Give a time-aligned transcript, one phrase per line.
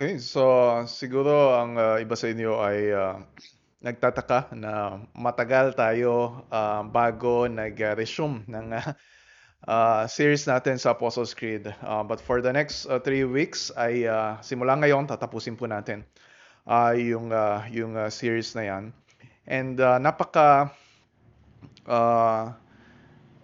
[0.00, 0.40] Okay, so
[0.88, 3.20] siguro ang ah, iba sa inyo ay ah,
[3.84, 8.96] nagtataka na matagal tayo ah, bago nag-resume ng ah,
[9.68, 11.68] ah, series natin sa Apostles' Creed.
[11.84, 16.00] Ah, but for the next ah, three weeks ay ah, simula ngayon tatapusin po natin
[16.64, 18.84] ah, yung ah, yung ah, series na yan.
[19.44, 20.72] And ah, napaka
[21.84, 22.56] ah,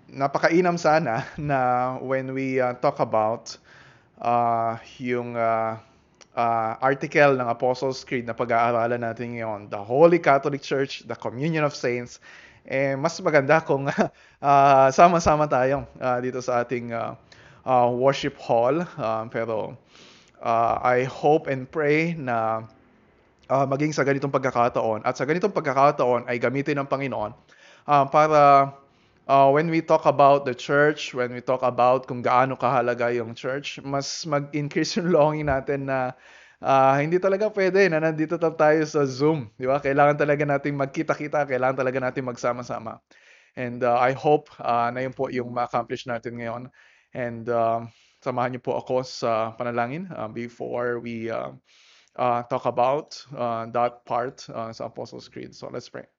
[0.09, 1.61] napakainam sana na
[2.01, 3.53] when we ah, talk about
[4.17, 5.85] ah, yung ah,
[6.37, 11.65] ah, article ng Apostles' Creed na pag-aaralan natin ngayon, the Holy Catholic Church, the Communion
[11.65, 12.21] of Saints,
[12.69, 13.89] eh, mas maganda kung
[14.45, 17.17] ah, sama-sama tayo ah, dito sa ating ah,
[17.65, 18.85] ah, worship hall.
[19.01, 19.75] Ah, pero
[20.45, 22.69] ah, I hope and pray na
[23.49, 27.33] ah, maging sa ganitong pagkakataon at sa ganitong pagkakataon ay gamitin ng Panginoon
[27.89, 28.71] ah, para
[29.27, 33.35] ah, when we talk about the church, when we talk about kung gaano kahalaga yung
[33.35, 36.15] church, mas mag-increase yung longing natin na
[36.63, 39.79] ah, hindi talaga pwede na nandito ta- tayo sa Zoom, di ba?
[39.83, 42.99] Kailangan talaga nating magkita-kita, kailangan talaga nating magsama-sama.
[43.57, 46.63] And ah, I hope ah, na yun po yung ma-accomplish natin ngayon.
[47.17, 47.89] And ah,
[48.25, 51.53] samahan niyo po ako sa panalangin ah, before we ah,
[52.19, 55.55] ah, talk about ah, that part ah, sa Apostles' Creed.
[55.55, 56.16] So let's pray.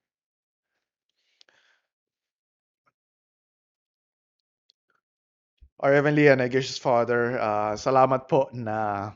[5.78, 9.14] Heavenly and gracious Father, ah, salamat po na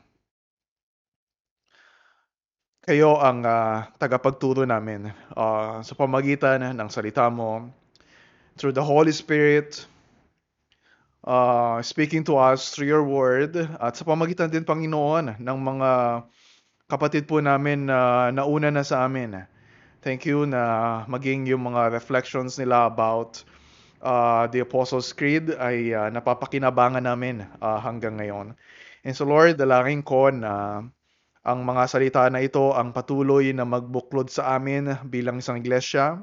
[2.86, 7.66] kayo ang ah, tagapagturo namin ah, sa pamagitan ng salita mo
[8.54, 9.90] through the Holy Spirit
[11.26, 15.90] ah, speaking to us through your word at sa pamagitan din Panginoon ng mga
[16.86, 19.34] kapatid po namin na nauna na sa amin.
[19.98, 23.42] Thank you na maging yung mga reflections nila about
[24.02, 28.58] uh, the Apostles' Creed ay uh, napapakinabangan namin uh, hanggang ngayon.
[29.06, 30.84] And so Lord, dalangin ko na
[31.42, 36.22] ang mga salita na ito ang patuloy na magbuklod sa amin bilang isang iglesia.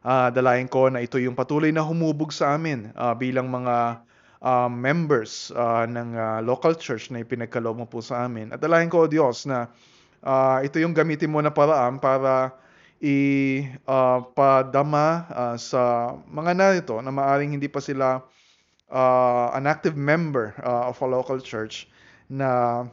[0.00, 4.00] Uh, dalayan ko na ito yung patuloy na humubog sa amin uh, bilang mga
[4.42, 8.50] uh, members uh, ng uh, local church na ipinagkaloob mo po sa amin.
[8.50, 9.68] At dalayan ko, Diyos, na
[10.24, 12.56] uh, ito yung gamitin mo na paraan para
[13.00, 14.44] ipadama
[15.32, 18.20] uh, sa mga narito na maaring hindi pa sila
[18.92, 21.88] uh, an active member uh, of a local church
[22.28, 22.84] na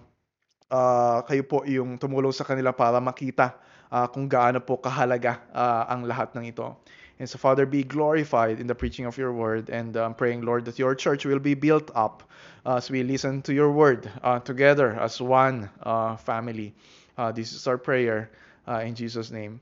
[0.72, 3.60] uh, kayo po yung tumulong sa kanila para makita
[3.92, 6.72] uh, kung gaano po kahalaga uh, ang lahat ng ito.
[7.20, 9.74] And so, Father, be glorified in the preaching of your word.
[9.74, 12.22] And I'm praying, Lord, that your church will be built up
[12.64, 16.76] as we listen to your word uh, together as one uh, family.
[17.18, 18.30] Uh, this is our prayer
[18.68, 19.60] uh, in Jesus' name.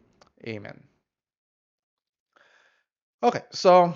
[0.48, 0.88] Amen.
[3.24, 3.94] Okay, so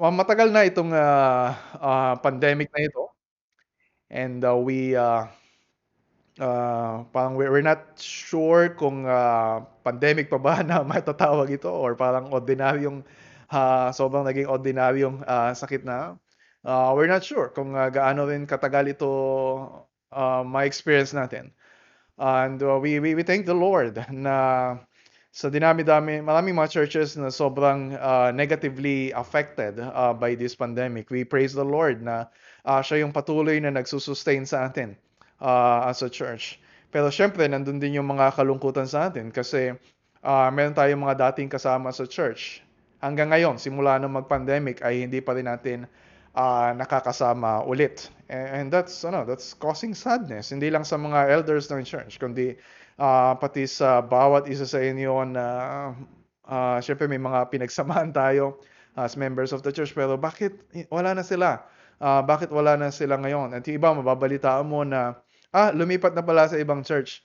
[0.00, 1.48] ma- matagal na itong uh,
[1.80, 3.12] uh, pandemic na ito.
[4.10, 5.26] And uh, we uh,
[6.40, 11.94] uh, parang we're, we're not sure kung uh, pandemic pa ba na matatawag ito or
[11.96, 13.02] parang ordinaryong
[13.52, 16.16] uh, sobrang naging ordinaryong uh, sakit na.
[16.62, 19.10] Uh, we're not sure kung uh, gaano rin katagal ito
[20.14, 21.50] uh, ma-experience natin.
[22.22, 24.78] And uh, we, we, we thank the Lord na
[25.34, 31.10] sa dinami-dami, maraming mga churches na sobrang uh, negatively affected uh, by this pandemic.
[31.10, 32.30] We praise the Lord na
[32.62, 34.94] uh, siya yung patuloy na nagsusustain sa atin
[35.42, 36.62] uh, as a church.
[36.94, 39.74] Pero syempre, nandun din yung mga kalungkutan sa atin kasi
[40.22, 42.62] uh, meron tayong mga dating kasama sa church.
[43.02, 45.90] Hanggang ngayon, simula nung mag-pandemic ay hindi pa rin natin
[46.36, 48.12] uh, nakakasama ulit.
[48.32, 52.56] And, that's ano, that's causing sadness hindi lang sa mga elders ng church kundi
[52.96, 55.44] uh, pati sa bawat isa sa inyo na
[56.48, 58.56] uh, syempre may mga pinagsamahan tayo
[58.96, 60.56] as members of the church pero bakit
[60.88, 61.60] wala na sila?
[62.00, 63.52] Uh, bakit wala na sila ngayon?
[63.52, 65.20] At yung iba mababalitaan mo na
[65.52, 67.20] ah lumipat na pala sa ibang church.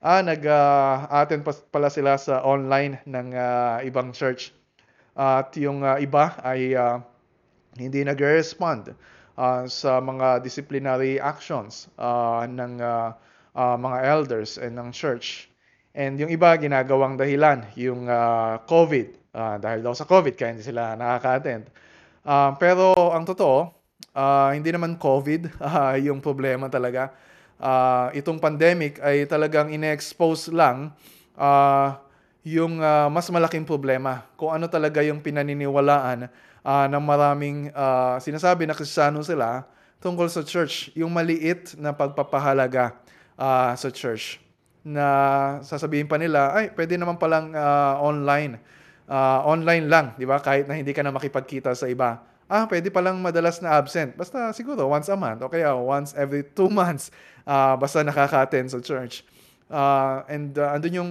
[0.00, 4.56] Ah nag-attend uh, pala sila sa online ng uh, ibang church.
[5.12, 7.00] Uh, at yung uh, iba ay uh,
[7.76, 8.96] hindi nagre-respond
[9.36, 13.12] uh, sa mga disciplinary actions uh, ng uh,
[13.56, 15.48] uh, mga elders and ng church.
[15.96, 19.32] And yung iba ginagawang dahilan, yung uh, COVID.
[19.36, 21.68] Uh, dahil daw sa COVID kaya hindi sila nakaka-attend.
[22.24, 23.72] Uh, pero ang totoo,
[24.12, 27.12] uh, hindi naman COVID uh, yung problema talaga.
[27.56, 30.92] Uh, itong pandemic ay talagang ine-expose lang
[31.40, 31.96] uh,
[32.44, 34.28] yung uh, mas malaking problema.
[34.36, 36.28] Kung ano talaga yung pinaniniwalaan
[36.66, 39.62] uh, ng maraming uh, sinasabi na kristyano sila
[40.02, 42.98] tungkol sa church, yung maliit na pagpapahalaga
[43.38, 44.42] uh, sa church
[44.86, 45.06] na
[45.66, 48.58] sasabihin pa nila, ay, pwede naman palang uh, online.
[49.06, 50.38] Uh, online lang, di ba?
[50.38, 52.22] Kahit na hindi ka na makipagkita sa iba.
[52.46, 54.14] ah, pwede palang madalas na absent.
[54.14, 57.10] Basta siguro once a month o kaya once every two months,
[57.42, 59.26] ah, basta nakaka-attend sa church.
[59.66, 61.10] Ah, and uh, andun yung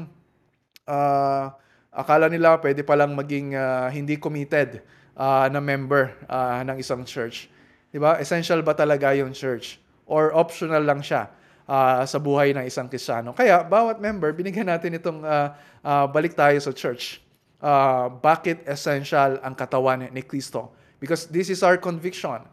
[0.88, 1.52] uh,
[1.92, 4.80] akala nila pwede palang maging uh, hindi committed
[5.16, 7.48] uh, na member uh, ng isang church.
[7.90, 8.20] 'Di ba?
[8.20, 11.32] Essential ba talaga yung church or optional lang siya
[11.66, 13.32] uh, sa buhay ng isang Kristiyano?
[13.32, 17.24] Kaya bawat member binigyan natin itong uh, uh, balik tayo sa church.
[17.66, 20.76] Uh, bakit essential ang katawan ni Kristo?
[21.00, 22.44] Because this is our conviction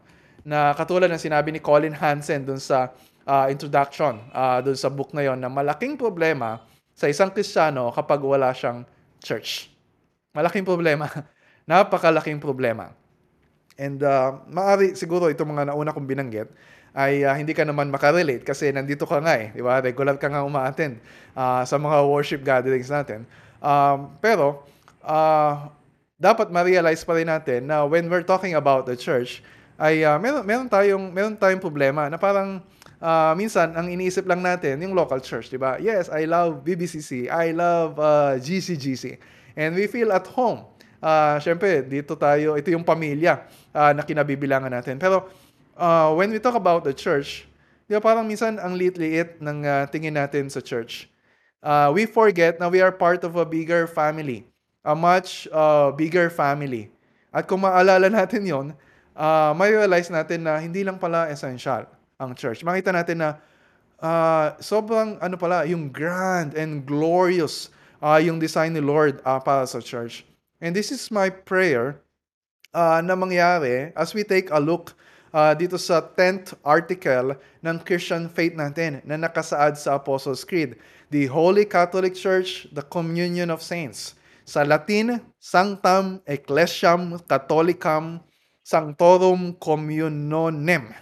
[0.43, 2.91] na katulad ng sinabi ni Colin Hansen dun sa
[3.27, 6.63] uh, introduction, uh, dun sa book na yon na malaking problema
[6.93, 8.83] sa isang Kristiyano kapag wala siyang
[9.23, 9.71] church.
[10.35, 11.07] Malaking problema.
[11.63, 12.91] Napakalaking problema.
[13.79, 16.49] And uh, maaari siguro itong mga nauna kong binanggit
[16.93, 19.81] ay uh, hindi ka naman makarelate kasi nandito ka nga eh, di ba?
[19.81, 21.01] Regular ka nga umaattend
[21.33, 23.25] uh, sa mga worship gatherings natin.
[23.57, 24.61] Um, pero,
[25.01, 25.73] uh,
[26.21, 29.41] dapat ma-realize pa rin natin na when we're talking about the church,
[29.81, 32.61] ay uh, meron, meron, tayong, meron tayong problema na parang
[33.01, 35.81] uh, minsan ang iniisip lang natin yung local church, di ba?
[35.81, 39.17] Yes, I love BBCC, I love uh, GCGC,
[39.57, 40.69] and we feel at home.
[41.03, 43.43] Uh, Siyempre, dito tayo, ito yung pamilya
[43.75, 44.95] uh, na kinabibilangan natin.
[44.95, 45.27] Pero
[45.75, 47.43] uh, when we talk about the church,
[47.91, 51.11] di ba parang minsan ang liit-liit ng uh, tingin natin sa church.
[51.59, 54.47] Uh, we forget na we are part of a bigger family
[54.83, 56.91] a much uh, bigger family.
[57.31, 58.67] At kung maalala natin yon,
[59.15, 61.87] uh, may realize natin na hindi lang pala essential
[62.19, 62.61] ang church.
[62.61, 63.29] Makita natin na
[64.03, 67.71] uh, sobrang ano pala, yung grand and glorious
[68.03, 70.27] uh, yung design ni Lord uh, para sa church.
[70.63, 71.99] And this is my prayer
[72.71, 74.95] uh, na mangyari as we take a look
[75.35, 80.79] uh, dito sa 10th article ng Christian faith natin na nakasaad sa Apostles' Creed.
[81.11, 84.15] The Holy Catholic Church, the Communion of Saints.
[84.47, 88.23] Sa Latin, Sanctam Ecclesiam Catholicam
[88.63, 90.95] Sanctorum Communionem.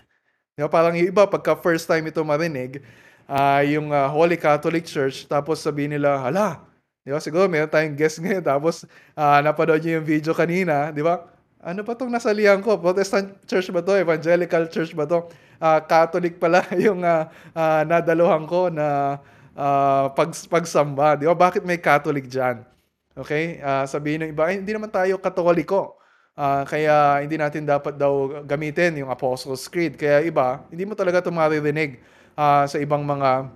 [0.58, 2.82] Diba, parang yung iba, pagka first time ito marinig,
[3.30, 6.71] uh, yung uh, Holy Catholic Church, tapos sabihin nila, hala,
[7.02, 8.86] di ba, siguro meron tayong guest ngayon, tapos
[9.18, 11.26] uh, napanood nyo yung video kanina, di ba,
[11.62, 12.82] ano pa itong nasalihan ko?
[12.82, 13.94] Protestant church ba to?
[13.94, 15.30] Evangelical church ba to?
[15.62, 19.22] Uh, Catholic pala yung uh, uh, nadaluhan ko na
[19.54, 21.22] uh, pag, pagsamba.
[21.22, 21.38] Di ba?
[21.38, 22.66] Bakit may Catholic dyan?
[23.14, 23.62] Okay?
[23.62, 26.02] Uh, sabihin ng iba, ay, hindi naman tayo katoliko.
[26.34, 30.02] Uh, kaya hindi natin dapat daw gamitin yung Apostles' Creed.
[30.02, 32.02] Kaya iba, hindi mo talaga ito maririnig
[32.34, 33.54] uh, sa ibang mga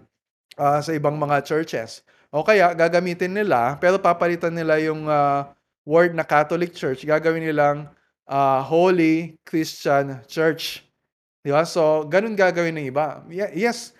[0.60, 2.06] uh, sa ibang mga churches.
[2.36, 5.48] O kaya gagamitin nila pero papalitan nila yung uh,
[5.88, 7.88] word na Catholic Church, gagawin nilang
[8.28, 10.84] uh, Holy Christian Church.
[11.40, 11.64] Di ba?
[11.64, 13.24] So, ganun gagawin ng iba.
[13.32, 13.96] Yes,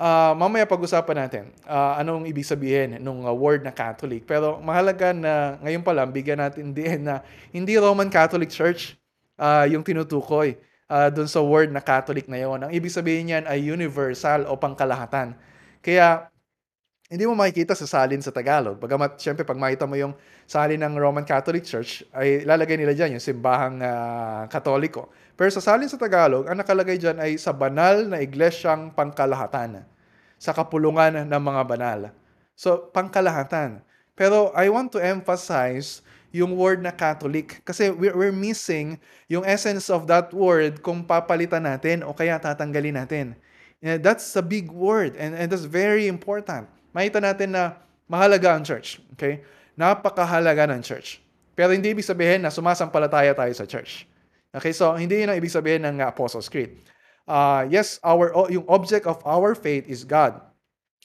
[0.00, 4.24] Uh, mamaya pag-usapan natin uh, anong ibig sabihin ng uh, word na Catholic.
[4.24, 7.20] Pero mahalaga na ngayon pa lang bigyan natin din na
[7.52, 8.96] hindi Roman Catholic Church
[9.36, 10.56] uh, yung tinutukoy
[10.88, 12.64] uh, dun sa word na Catholic na yon.
[12.64, 15.36] Ang ibig sabihin niyan ay universal o pangkalahatan.
[15.84, 16.32] Kaya
[17.10, 18.78] hindi mo makikita sa salin sa Tagalog.
[18.78, 20.14] Bagamat, syempre, pag makita mo yung
[20.46, 25.10] salin ng Roman Catholic Church, ay lalagay nila dyan yung simbahang uh, katoliko.
[25.34, 29.82] Pero sa salin sa Tagalog, ang nakalagay dyan ay sa banal na iglesyang pangkalahatan.
[30.38, 32.00] Sa kapulungan ng mga banal.
[32.54, 33.82] So, pangkalahatan.
[34.14, 37.58] Pero I want to emphasize yung word na Catholic.
[37.66, 43.34] Kasi we're, missing yung essence of that word kung papalitan natin o kaya tatanggalin natin.
[43.82, 46.70] Yeah, that's a big word and, and that's very important.
[46.90, 47.78] Makita natin na
[48.10, 48.98] mahalaga ang church.
[49.14, 49.42] Okay?
[49.78, 51.22] Napakahalaga ng church.
[51.54, 54.08] Pero hindi ibig sabihin na sumasampalataya tayo sa church.
[54.50, 56.74] Okay, so hindi yun ang ibig sabihin ng Apostles' Creed.
[57.22, 60.42] Uh, yes, our yung object of our faith is God.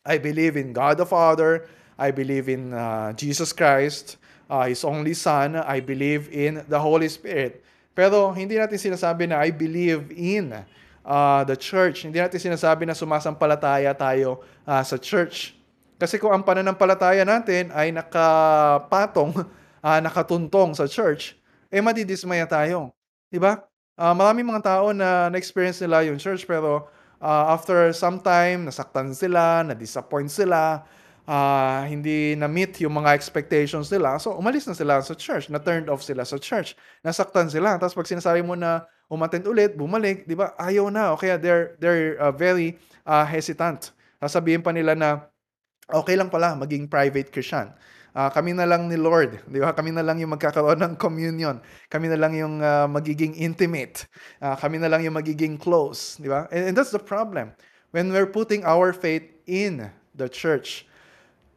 [0.01, 1.69] I believe in God the Father.
[2.01, 4.17] I believe in uh, Jesus Christ,
[4.49, 5.61] uh, His only Son.
[5.61, 7.61] I believe in the Holy Spirit.
[7.93, 10.57] Pero hindi natin sinasabi na I believe in
[11.05, 12.09] uh, the church.
[12.09, 15.53] Hindi natin sinasabi na sumasampalataya tayo uh, sa church.
[15.95, 19.31] Kasi kung ang pananampalataya natin ay nakapatong,
[19.79, 21.39] uh, nakatuntong sa church,
[21.71, 22.91] eh madidismaya tayo.
[23.31, 23.63] Di ba?
[23.95, 26.91] Uh, maraming mga tao na na-experience nila yung church pero
[27.23, 30.83] uh, after some time, nasaktan sila, na-disappoint sila,
[31.23, 34.19] uh, hindi na-meet yung mga expectations nila.
[34.19, 37.79] So, umalis na sila sa church, na-turned off sila sa church, nasaktan sila.
[37.79, 40.51] Tapos pag sinasabi mo na umattend ulit, bumalik, di ba?
[40.59, 41.13] Ayaw na.
[41.13, 42.75] O kaya they're, they're uh, very
[43.05, 43.95] uh, hesitant.
[44.19, 45.09] Sasabihin pa nila na,
[45.89, 47.69] okay lang pala maging private Christian.
[48.15, 49.75] Uh, kami na lang ni Lord, di ba?
[49.75, 51.59] Kami na lang yung magkakaroon ng communion.
[51.91, 54.07] Kami na lang yung uh, magiging intimate.
[54.39, 56.47] Uh, kami na lang yung magiging close, di ba?
[56.47, 57.51] And, and that's the problem.
[57.91, 60.87] When we're putting our faith in the church,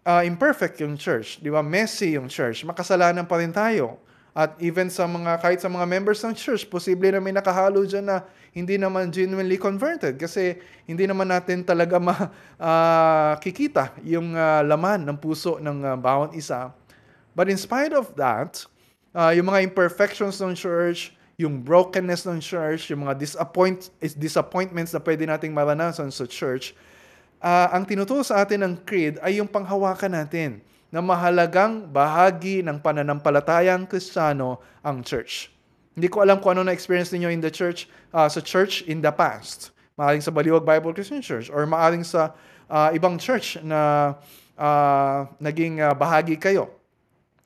[0.03, 1.63] uh, imperfect yung church, di ba?
[1.63, 2.67] Messy yung church.
[2.67, 4.03] Makasalanan pa rin tayo.
[4.39, 8.07] At even sa mga, kahit sa mga members ng church, posible na may nakahalo dyan
[8.07, 8.23] na
[8.55, 10.55] hindi naman genuinely converted kasi
[10.87, 11.99] hindi naman natin talaga
[12.63, 16.71] makikita uh, yung uh, laman ng puso ng uh, bawat isa.
[17.35, 18.63] But in spite of that,
[19.11, 25.03] uh, yung mga imperfections ng church, yung brokenness ng church, yung mga disappoint, disappointments na
[25.03, 26.79] pwede nating maranasan sa church,
[27.43, 32.81] uh, ang tinuturo sa atin ng creed ay yung panghawakan natin na mahalagang bahagi ng
[32.81, 35.53] pananampalatayang kristyano ang church.
[35.99, 39.11] Hindi ko alam kung ano na-experience niyo in the church, uh, sa church in the
[39.11, 39.75] past.
[39.99, 42.33] Maaring sa Baliwag Bible Christian Church or maaring sa
[42.71, 44.15] uh, ibang church na
[44.55, 46.71] uh, naging uh, bahagi kayo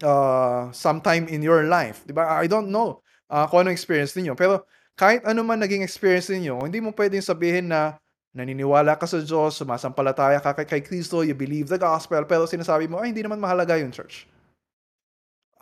[0.05, 2.05] uh, sometime in your life.
[2.05, 2.29] Diba?
[2.29, 3.01] I don't know
[3.33, 4.37] uh, kung ano experience niyo.
[4.37, 4.69] Pero
[5.01, 7.97] kahit ano man naging experience niyo, hindi mo pwedeng sabihin na
[8.33, 12.89] naniniwala ka sa Diyos, sumasampalataya ka kay, kay Kristo, you believe the gospel, pero sinasabi
[12.89, 14.25] mo, ay, hindi naman mahalaga yung church.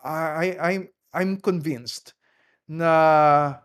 [0.01, 2.17] I, I'm, I'm convinced
[2.71, 3.59] na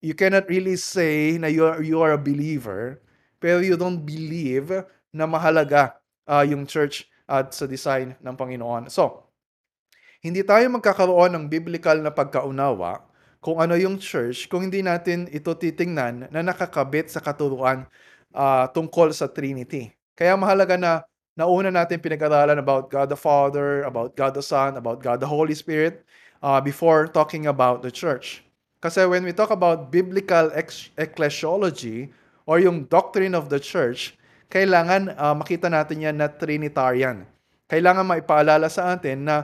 [0.00, 2.98] you cannot really say na you are, you are a believer,
[3.38, 4.72] pero you don't believe
[5.12, 8.88] na mahalaga uh, yung church at sa design ng Panginoon.
[8.88, 9.28] So,
[10.24, 13.07] hindi tayo magkakaroon ng biblical na pagkaunawa
[13.38, 17.86] kung ano yung church kung hindi natin ito titingnan na nakakabit sa katuruan
[18.34, 19.94] uh, tungkol sa Trinity.
[20.18, 21.06] Kaya mahalaga na
[21.38, 25.54] nauna natin pinag-aralan about God the Father, about God the Son, about God the Holy
[25.54, 26.02] Spirit
[26.42, 28.42] uh, before talking about the church.
[28.82, 30.50] Kasi when we talk about biblical
[30.98, 32.10] ecclesiology
[32.46, 34.18] or yung doctrine of the church,
[34.50, 37.26] kailangan uh, makita natin yan na Trinitarian.
[37.70, 39.36] Kailangan maipaalala sa atin na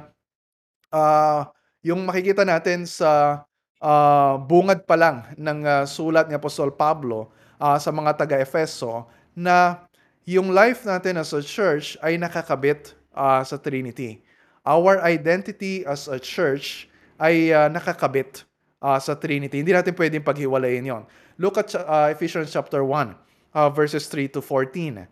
[0.90, 1.46] uh,
[1.84, 3.42] yung makikita natin sa
[3.80, 9.86] uh, bungad pa lang ng uh, sulat ni Apostol Pablo uh, sa mga taga-Efeso na
[10.24, 14.20] yung life natin as a church ay nakakabit uh, sa Trinity.
[14.64, 16.88] Our identity as a church
[17.20, 18.48] ay uh, nakakabit
[18.80, 19.60] uh, sa Trinity.
[19.60, 21.02] Hindi natin pwedeng paghiwalayin yon.
[21.36, 23.12] Look at uh, Ephesians chapter 1,
[23.52, 25.04] uh, verses 3 to 14.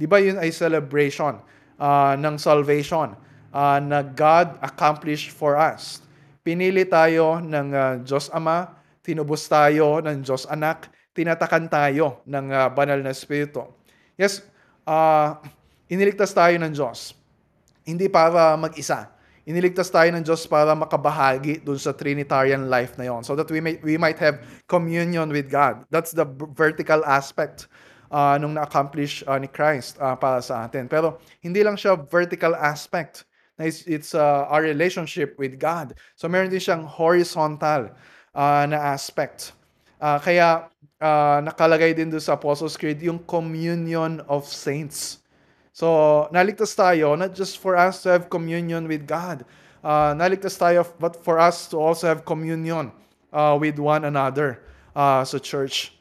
[0.00, 1.40] Di ba yun ay celebration
[1.80, 3.16] uh, ng salvation
[3.52, 6.04] uh, na God accomplished for us.
[6.40, 12.68] Pinili tayo ng uh, Diyos Ama, tinubos tayo ng Diyos Anak, tinatakan tayo ng uh,
[12.72, 13.68] banal na Espiritu.
[14.16, 14.40] Yes,
[14.88, 15.36] uh,
[15.92, 17.12] iniligtas tayo ng Diyos.
[17.84, 19.12] Hindi para mag-isa.
[19.44, 23.60] Iniligtas tayo ng Diyos para makabahagi dun sa Trinitarian life na yon so that we,
[23.60, 25.84] may, we might have communion with God.
[25.92, 27.68] That's the vertical aspect
[28.12, 30.88] uh, nung na-accomplish uh, ni Christ uh, para sa atin.
[30.88, 33.28] Pero hindi lang siya vertical aspect
[33.62, 35.94] it's, it's uh, our relationship with God.
[36.16, 37.92] So meron din siyang horizontal
[38.34, 39.52] uh, na aspect.
[40.00, 45.20] Uh, kaya uh, nakalagay din doon sa Apostles' Creed yung communion of saints.
[45.72, 49.44] So naligtas tayo not just for us to have communion with God.
[49.80, 52.92] Uh, naligtas tayo but for us to also have communion
[53.32, 54.60] uh, with one another
[54.96, 55.96] uh, sa church.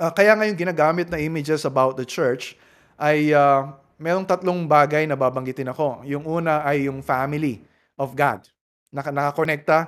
[0.00, 2.56] Uh, kaya ngayon ginagamit na images about the church
[2.96, 3.68] ay uh,
[4.00, 6.02] merong tatlong bagay na babanggitin ako.
[6.08, 7.62] Yung una ay yung family
[7.96, 8.46] of God.
[8.92, 9.78] Naka nakakonekta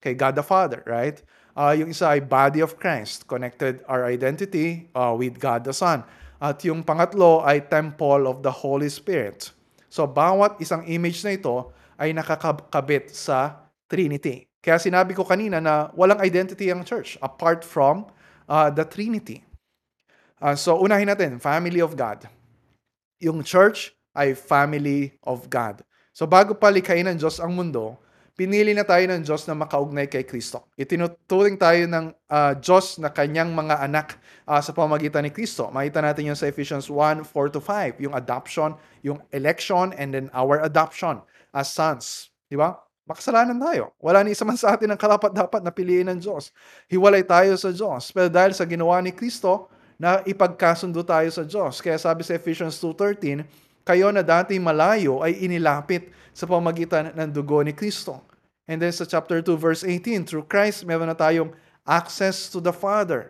[0.00, 1.20] kay God the Father, right?
[1.52, 6.06] Uh, yung isa ay body of Christ, connected our identity uh, with God the Son.
[6.40, 9.52] At yung pangatlo ay temple of the Holy Spirit.
[9.92, 11.68] So bawat isang image na ito
[12.00, 14.48] ay nakakabit sa Trinity.
[14.60, 18.08] Kaya sinabi ko kanina na walang identity ang church apart from
[18.48, 19.44] uh, the Trinity.
[20.40, 22.24] Uh, so unahin natin, family of God
[23.20, 25.84] yung church ay family of God.
[26.10, 28.00] So bago pa likhain ng Diyos ang mundo,
[28.34, 30.64] pinili na tayo ng Diyos na makaugnay kay Kristo.
[30.74, 34.16] Itinuturing tayo ng uh, Diyos na kanyang mga anak
[34.48, 35.68] uh, sa pamagitan ni Kristo.
[35.68, 38.74] Makita natin yun sa Ephesians 1, 4-5, yung adoption,
[39.04, 41.20] yung election, and then our adoption
[41.52, 42.32] as sons.
[42.48, 42.80] Di ba?
[43.04, 43.92] Makasalanan tayo.
[44.00, 46.54] Wala ni isa man sa atin ang karapat-dapat na piliin ng Diyos.
[46.88, 48.08] Hiwalay tayo sa Diyos.
[48.08, 49.68] Pero dahil sa ginawa ni Kristo,
[50.00, 51.84] na ipagkasundo tayo sa Diyos.
[51.84, 53.44] Kaya sabi sa Ephesians 2.13,
[53.84, 58.24] kayo na dati malayo ay inilapit sa pamagitan ng dugo ni Kristo.
[58.64, 61.52] And then sa chapter 2 verse 18, through Christ, meron na tayong
[61.84, 63.28] access to the Father.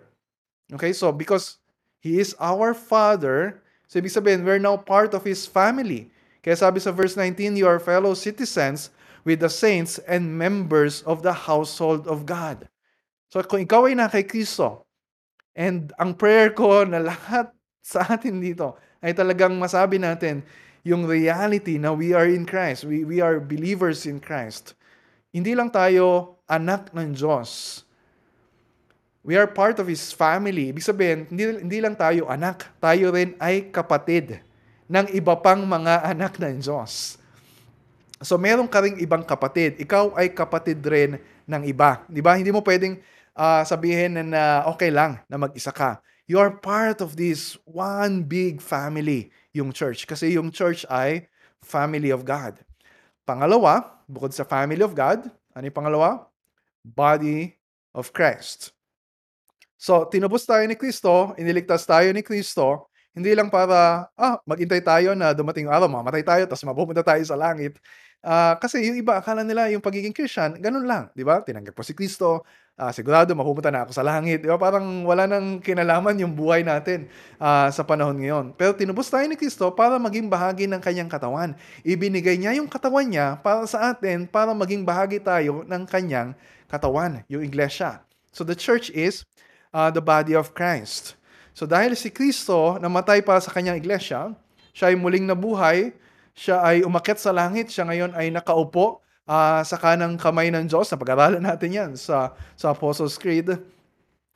[0.71, 1.59] Okay, so because
[1.99, 3.59] He is our Father,
[3.91, 6.15] so ibig sabihin, we're now part of His family.
[6.39, 8.95] Kaya sabi sa verse 19, you are fellow citizens
[9.27, 12.71] with the saints and members of the household of God.
[13.27, 14.87] So kung ikaw ay na kay Kristo,
[15.55, 17.51] And ang prayer ko na lahat
[17.83, 20.45] sa atin dito ay talagang masabi natin
[20.87, 22.89] yung reality na we are in Christ.
[22.89, 24.77] We, we are believers in Christ.
[25.31, 27.83] Hindi lang tayo anak ng Diyos.
[29.21, 30.73] We are part of His family.
[30.73, 34.41] Ibig sabihin, hindi, hindi lang tayo anak, tayo rin ay kapatid
[34.89, 37.21] ng iba pang mga anak ng Diyos.
[38.21, 39.81] So meron ka ring ibang kapatid.
[39.81, 42.05] Ikaw ay kapatid rin ng iba.
[42.09, 42.37] Di ba?
[42.37, 43.01] Hindi mo pwedeng
[43.35, 46.03] uh, sabihin na, na okay lang na mag-isa ka.
[46.31, 50.07] You are part of this one big family, yung church.
[50.07, 51.27] Kasi yung church ay
[51.59, 52.63] family of God.
[53.27, 56.31] Pangalawa, bukod sa family of God, ano yung pangalawa?
[56.87, 57.59] Body
[57.91, 58.71] of Christ.
[59.81, 62.90] So, tinubos tayo ni Kristo, iniligtas tayo ni Kristo,
[63.21, 67.21] hindi lang para, ah, maghintay tayo na dumating yung araw, mamatay tayo, tapos mapupunta tayo
[67.23, 67.77] sa langit.
[68.21, 71.41] Uh, kasi yung iba, akala nila yung pagiging Christian, ganun lang, di ba?
[71.41, 72.45] Tinanggap ko si Kristo,
[72.81, 74.41] uh, sigurado mapupunta na ako sa langit.
[74.41, 74.57] Di ba?
[74.57, 78.57] Parang wala nang kinalaman yung buhay natin uh, sa panahon ngayon.
[78.57, 81.53] Pero tinubos tayo ni Kristo para maging bahagi ng kanyang katawan.
[81.85, 86.33] Ibinigay niya yung katawan niya para sa atin, para maging bahagi tayo ng kanyang
[86.73, 88.01] katawan, yung iglesia.
[88.33, 89.29] So the church is
[89.77, 91.20] uh, the body of Christ.
[91.55, 94.33] So dahil si Kristo namatay para sa kanyang iglesia,
[94.71, 95.93] siya ay muling nabuhay,
[96.35, 100.89] siya ay umakyat sa langit, siya ngayon ay nakaupo uh, sa kanang kamay ng Diyos.
[100.91, 103.51] Napag-aralan natin yan sa, sa Apostles' Creed.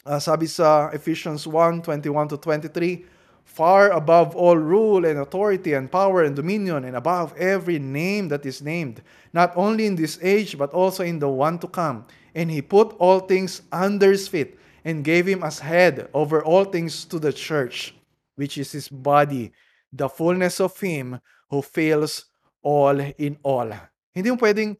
[0.04, 3.06] Uh, sabi sa Ephesians 1, 21 to 23,
[3.44, 8.44] far above all rule and authority and power and dominion and above every name that
[8.44, 9.00] is named,
[9.32, 12.04] not only in this age but also in the one to come.
[12.34, 16.68] And he put all things under his feet and gave him as head over all
[16.68, 17.96] things to the church,
[18.36, 19.50] which is his body,
[19.90, 22.28] the fullness of him who fills
[22.60, 23.72] all in all.
[24.12, 24.76] Hindi mo pwedeng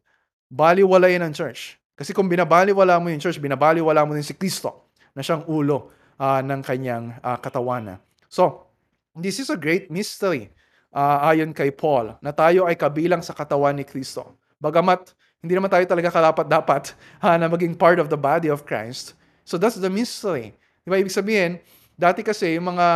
[0.47, 1.81] baliwalayin ang church.
[1.97, 6.39] Kasi kung binabaliwala mo yung church, binabaliwala mo din si Kristo na siyang ulo uh,
[6.43, 7.97] ng kanyang uh, katawan.
[8.27, 8.67] So,
[9.15, 10.51] this is a great mystery
[10.95, 14.35] uh, ayon kay Paul na tayo ay kabilang sa katawan ni Kristo.
[14.59, 15.11] Bagamat
[15.43, 19.13] hindi naman tayo talaga karapat-dapat uh, na maging part of the body of Christ.
[19.45, 20.57] So that's the mystery.
[20.81, 20.97] Di ba?
[20.97, 21.61] Ibig sabihin,
[21.93, 22.87] dati kasi yung mga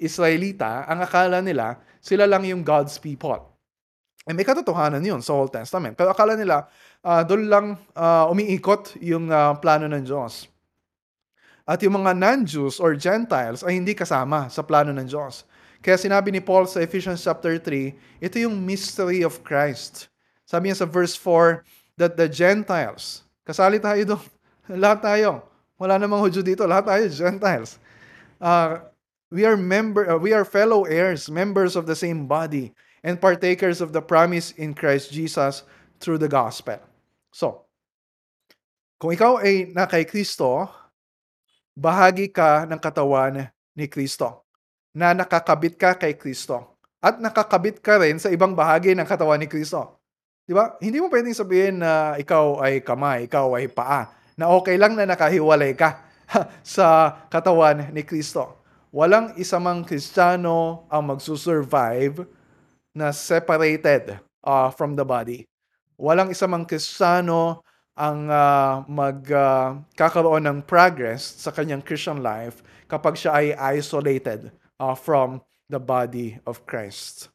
[0.00, 3.52] Israelita, ang akala nila, sila lang yung God's people.
[4.26, 5.94] Eh, may katotohanan yun sa Old Testament.
[5.94, 6.66] Pero akala nila,
[7.04, 10.50] uh, doon lang uh, umiikot yung uh, plano ng Diyos.
[11.62, 15.46] At yung mga non-Jews or Gentiles ay hindi kasama sa plano ng Diyos.
[15.82, 20.10] Kaya sinabi ni Paul sa Ephesians chapter 3, ito yung mystery of Christ.
[20.46, 21.62] Sabi niya sa verse 4,
[21.98, 24.22] that the Gentiles, kasali tayo doon,
[24.82, 27.78] lahat tayo, wala namang Hudyo dito, lahat tayo Gentiles.
[28.42, 28.82] Uh,
[29.32, 33.80] we are member uh, we are fellow heirs, members of the same body and partakers
[33.80, 35.64] of the promise in Christ Jesus
[35.98, 36.78] through the gospel.
[37.32, 37.66] So,
[39.00, 40.70] kung ikaw ay na kay Kristo,
[41.74, 44.46] bahagi ka ng katawan ni Kristo.
[44.92, 46.78] Na nakakabit ka kay Kristo.
[47.02, 49.98] At nakakabit ka rin sa ibang bahagi ng katawan ni Kristo.
[50.46, 50.78] Di ba?
[50.78, 54.06] Hindi mo pwedeng sabihin na ikaw ay kamay, ikaw ay paa.
[54.42, 56.02] Na okay lang na nakahiwalay ka
[56.66, 62.28] sa katawan ni Kristo walang isa mang Kristiyano ang magsusurvive
[62.92, 65.48] na separated uh, from the body.
[65.96, 67.64] Walang isa mang Kristiyano
[67.96, 73.46] ang uh, magkakaroon uh, ng progress sa kanyang Christian life kapag siya ay
[73.80, 75.40] isolated uh, from
[75.72, 77.32] the body of Christ.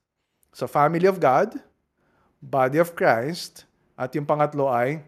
[0.53, 1.57] So family of God,
[2.37, 3.65] body of Christ,
[3.97, 5.01] at yung pangatlo ay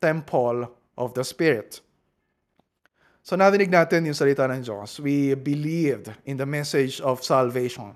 [0.00, 1.84] temple of the Spirit.
[3.26, 5.02] So narinig natin yung salita ng Diyos.
[5.02, 7.94] We believed in the message of salvation.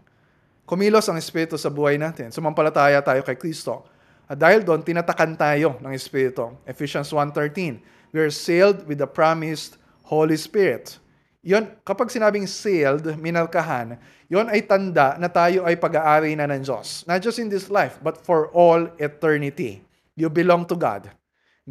[0.66, 2.30] Kumilos ang Espiritu sa buhay natin.
[2.30, 3.86] Sumampalataya tayo kay Kristo.
[4.30, 6.54] At dahil doon, tinatakan tayo ng Espiritu.
[6.62, 10.98] Ephesians 1.13 We are sealed with the promised Holy Spirit.
[11.46, 17.06] Yon, kapag sinabing sealed, minalkahan, yon ay tanda na tayo ay pag-aari na ng Diyos.
[17.06, 19.82] Not just in this life, but for all eternity.
[20.18, 21.06] You belong to God.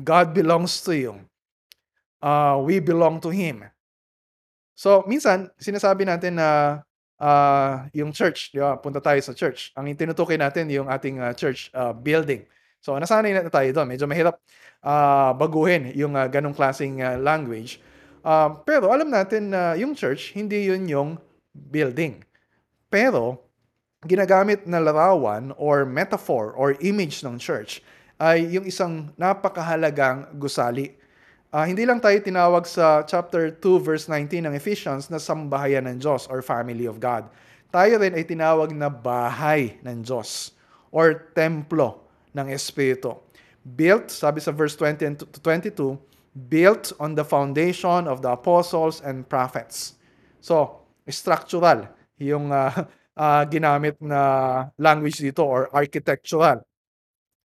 [0.03, 1.29] God belongs to you
[2.23, 3.67] uh, we belong to Him.
[4.75, 6.79] So, minsan, sinasabi natin na
[7.19, 8.79] uh, yung church, di ba?
[8.79, 9.75] punta tayo sa church.
[9.75, 12.47] Ang tinutukoy natin yung ating uh, church uh, building.
[12.79, 13.91] So, nasanay na tayo doon.
[13.91, 14.39] Medyo mahirap
[14.83, 17.83] uh, baguhin yung uh, ganong klaseng uh, language.
[18.23, 21.09] Uh, pero alam natin na uh, yung church, hindi yun yung
[21.51, 22.23] building.
[22.87, 23.43] Pero,
[24.07, 27.83] ginagamit na larawan or metaphor or image ng church
[28.19, 30.99] ay yung isang napakahalagang gusali
[31.49, 35.97] Uh, hindi lang tayo tinawag sa chapter 2 verse 19 ng Ephesians na sambahayan ng
[35.97, 37.25] Diyos or family of God.
[37.73, 40.53] Tayo rin ay tinawag na bahay ng Diyos
[40.93, 42.05] or templo
[42.37, 43.17] ng Espiritu.
[43.65, 45.97] Built, sabi sa verse 20 and 22,
[46.53, 49.97] built on the foundation of the apostles and prophets.
[50.45, 51.89] So, structural
[52.21, 52.85] yung uh,
[53.17, 54.21] uh, ginamit na
[54.77, 56.61] language dito or architectural.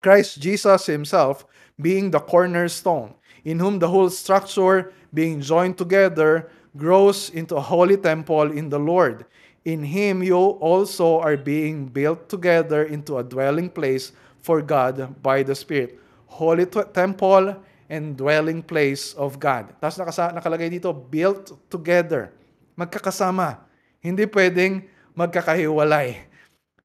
[0.01, 1.45] Christ Jesus himself
[1.79, 3.13] being the cornerstone
[3.45, 8.79] in whom the whole structure, being joined together, grows into a holy temple in the
[8.79, 9.25] Lord.
[9.65, 14.11] In him you also are being built together into a dwelling place
[14.41, 16.01] for God by the Spirit.
[16.25, 17.61] Holy temple
[17.91, 19.69] and dwelling place of God.
[19.77, 22.33] Tapos nakasa- nakalagay dito, built together.
[22.73, 23.61] Magkakasama.
[24.01, 24.81] Hindi pwedeng
[25.13, 26.25] magkakahiwalay.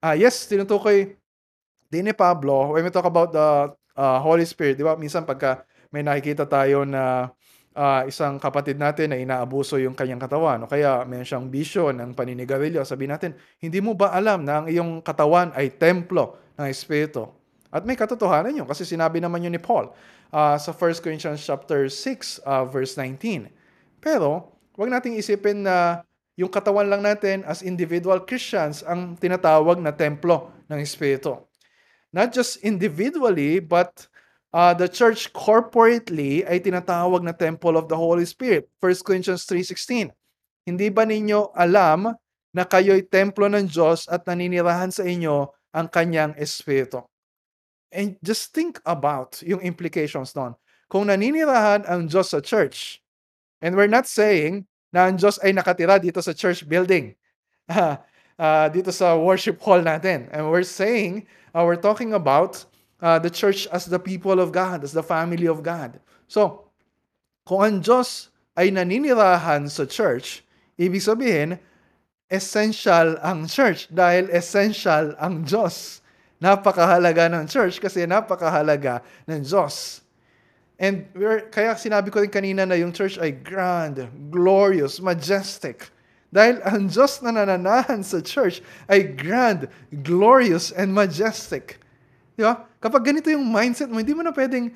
[0.05, 1.16] Ah, yes, tinutukoy
[1.97, 5.65] din ni Pablo, when we talk about the uh, Holy Spirit, di ba, minsan pagka
[5.89, 7.33] may nakikita tayo na
[7.73, 12.13] uh, isang kapatid natin na inaabuso yung kanyang katawan o kaya may siyang bisyo ng
[12.13, 17.33] paninigarilyo, sabi natin, hindi mo ba alam na ang iyong katawan ay templo ng Espiritu?
[17.73, 19.89] At may katotohanan yun kasi sinabi naman yun ni Paul
[20.33, 23.49] uh, sa 1 Corinthians chapter 6 uh, verse 19.
[24.05, 26.05] Pero, wag nating isipin na
[26.37, 31.47] yung katawan lang natin as individual Christians ang tinatawag na templo ng Espiritu
[32.17, 34.09] not just individually, but
[34.57, 38.73] uh, the church corporately ay tinatawag na temple of the Holy Spirit.
[38.81, 40.17] 1 Corinthians 3.16
[40.65, 42.17] Hindi ba ninyo alam
[42.57, 47.05] na kayo'y templo ng Diyos at naninirahan sa inyo ang kanyang Espiritu?
[47.93, 50.57] And just think about yung implications nun.
[50.89, 53.05] Kung naninirahan ang Diyos sa church,
[53.61, 57.13] and we're not saying na ang Diyos ay nakatira dito sa church building,
[57.69, 58.01] uh,
[58.75, 60.33] dito sa worship hall natin.
[60.33, 62.61] And we're saying uh, we're talking about
[63.01, 65.97] uh, the church as the people of God, as the family of God.
[66.29, 66.69] So,
[67.49, 70.45] kung ang Diyos ay naninirahan sa church,
[70.77, 71.57] ibig sabihin,
[72.29, 76.05] essential ang church dahil essential ang Diyos.
[76.37, 80.05] Napakahalaga ng church kasi napakahalaga ng Diyos.
[80.77, 85.89] And we're, kaya sinabi ko rin kanina na yung church ay grand, glorious, majestic.
[86.31, 88.61] Dahil ang Diyos na nananahan sa church
[88.91, 91.79] ay grand, glorious, and majestic.
[92.37, 92.69] Di ba?
[92.83, 94.69] Kapag ganito yung mindset mo, hindi mo na pwedeng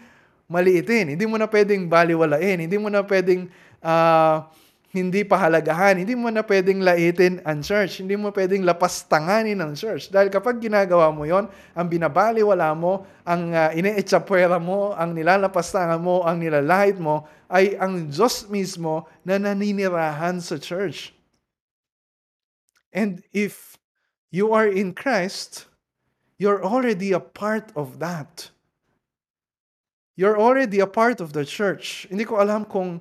[0.51, 3.47] maliitin, hindi mo na pwedeng baliwalain, hindi mo na pwedeng
[3.85, 4.47] uh,
[4.91, 10.11] hindi pahalagahan, hindi mo na pwedeng laitin ang church, hindi mo pwedeng lapastanganin ang church.
[10.11, 11.47] Dahil kapag ginagawa mo yon,
[11.79, 18.11] ang binabaliwala mo, ang uh, ine-etsapwera mo, ang nilalapastangan mo, ang nilalahit mo, ay ang
[18.11, 21.15] Diyos mismo na naninirahan sa church.
[22.93, 23.79] And if
[24.31, 25.67] you are in Christ,
[26.39, 28.51] you're already a part of that.
[30.17, 32.07] You're already a part of the church.
[32.11, 33.01] Hindi ko alam kung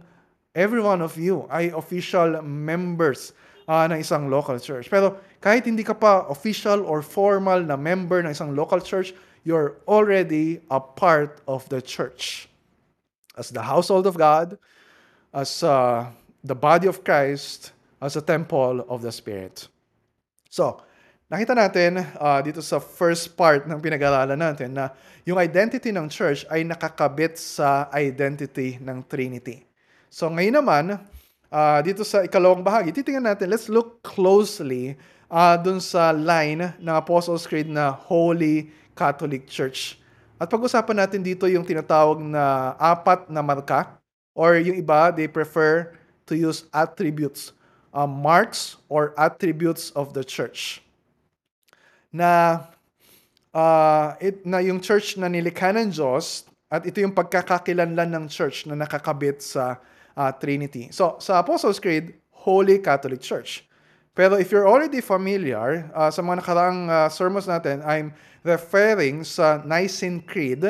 [0.55, 3.33] every one of you ay official members
[3.67, 4.89] uh, ng isang local church.
[4.89, 9.77] Pero kahit hindi ka pa official or formal na member ng isang local church, you're
[9.87, 12.49] already a part of the church.
[13.37, 14.57] As the household of God,
[15.33, 16.11] as uh,
[16.43, 17.71] the body of Christ,
[18.01, 19.67] as a temple of the Spirit.
[20.49, 20.81] So,
[21.29, 24.89] nakita natin uh, dito sa first part ng pinag-aralan natin na
[25.21, 29.61] yung identity ng church ay nakakabit sa identity ng Trinity.
[30.09, 30.85] So, ngayon naman,
[31.53, 34.97] uh, dito sa ikalawang bahagi, titingnan natin, let's look closely
[35.29, 40.01] uh, dun sa line ng Apostles' Creed na Holy Catholic Church.
[40.41, 44.01] At pag-usapan natin dito yung tinatawag na apat na marka
[44.33, 45.93] or yung iba, they prefer
[46.25, 47.53] to use attributes
[47.93, 50.81] uh, marks or attributes of the church.
[52.13, 52.65] Na
[53.53, 58.69] uh, it, na yung church na nilikha ng Diyos at ito yung pagkakakilanlan ng church
[58.69, 59.81] na nakakabit sa
[60.13, 60.93] uh, Trinity.
[60.93, 62.13] So, sa Apostles' Creed,
[62.45, 63.65] Holy Catholic Church.
[64.13, 68.11] Pero if you're already familiar, uh, sa mga nakaraang uh, sermons natin, I'm
[68.43, 70.65] referring sa Nicene Creed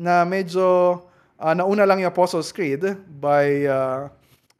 [0.00, 1.00] na medyo
[1.36, 2.82] uh, nauna lang yung Apostles' Creed
[3.20, 4.08] by uh,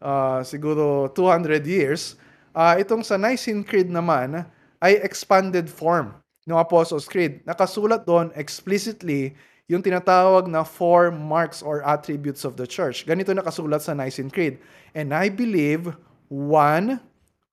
[0.07, 2.15] uh, siguro 200 years,
[2.55, 4.47] uh, itong sa Nicene Creed naman
[4.79, 6.15] ay expanded form
[6.47, 7.43] ng Apostles' Creed.
[7.43, 9.35] Nakasulat doon explicitly
[9.67, 13.03] yung tinatawag na four marks or attributes of the church.
[13.03, 14.63] Ganito nakasulat sa Nicene Creed.
[14.95, 15.91] And I believe
[16.31, 17.03] one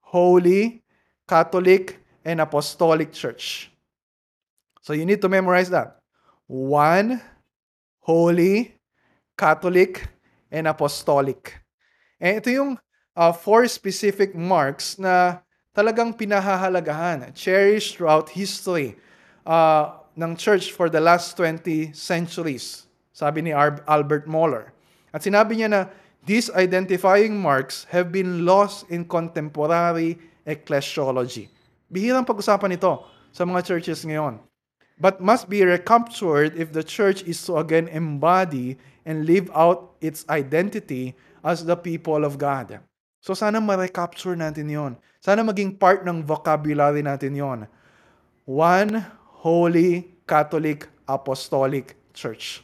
[0.06, 0.86] holy,
[1.26, 3.74] Catholic, and Apostolic Church.
[4.86, 5.98] So you need to memorize that.
[6.46, 7.18] One
[8.06, 8.78] holy,
[9.34, 10.06] Catholic,
[10.54, 11.63] and Apostolic.
[12.24, 12.80] Eh, ito yung
[13.20, 15.44] uh, four specific marks na
[15.76, 18.96] talagang pinahahalagahan, cherished throughout history
[19.44, 24.72] uh, ng church for the last 20 centuries, sabi ni Albert Moller.
[25.12, 25.82] At sinabi niya na,
[26.24, 30.16] these identifying marks have been lost in contemporary
[30.48, 31.52] ecclesiology.
[31.92, 33.04] Bihirang pag-usapan ito
[33.36, 34.40] sa mga churches ngayon.
[34.96, 40.24] But must be recaptured if the church is to again embody and live out its
[40.32, 42.80] identity as the people of God.
[43.20, 44.94] So sana ma-recapture natin yon.
[45.20, 47.60] Sana maging part ng vocabulary natin yon.
[48.48, 49.04] One
[49.44, 52.64] Holy Catholic Apostolic Church.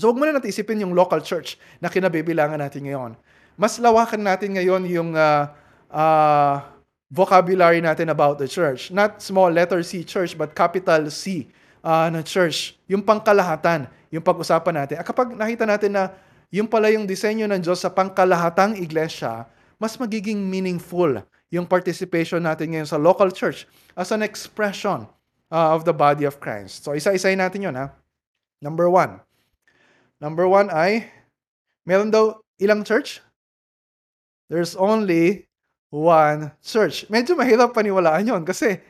[0.00, 3.12] So huwag muna natin isipin yung local church na kinabibilangan natin ngayon.
[3.58, 5.50] Mas lawakan natin ngayon yung uh,
[5.90, 6.62] uh,
[7.10, 8.92] vocabulary natin about the church.
[8.94, 11.50] Not small letter C church, but capital C
[11.82, 14.96] uh, ng church, yung pangkalahatan, yung pag-usapan natin.
[15.02, 16.14] At kapag nakita natin na
[16.48, 19.44] yung pala yung disenyo ng Diyos sa pangkalahatang iglesia,
[19.76, 23.64] mas magiging meaningful yung participation natin ngayon sa local church
[23.96, 25.08] as an expression
[25.52, 26.84] uh, of the body of Christ.
[26.84, 27.92] So, isa-isayin natin yun, ha?
[28.60, 29.20] Number one.
[30.18, 31.08] Number one ay,
[31.86, 33.22] meron daw ilang church?
[34.50, 35.46] There's only
[35.92, 37.06] one church.
[37.08, 38.80] Medyo mahirap paniwalaan yon kasi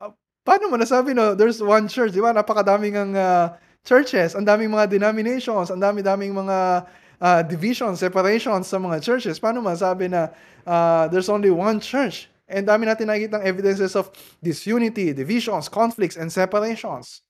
[0.00, 0.12] uh,
[0.42, 2.34] paano mo nasabi no, there's one church, di ba?
[2.34, 3.46] Napakadaming ang uh,
[3.84, 6.86] churches, ang daming mga denominations, ang dami-daming mga
[7.20, 9.36] uh, divisions, separations sa mga churches.
[9.40, 10.32] Paano masabi na
[10.64, 12.28] uh, there's only one church?
[12.50, 14.10] And dami natin nakikita ng evidences of
[14.42, 17.22] disunity, divisions, conflicts, and separations.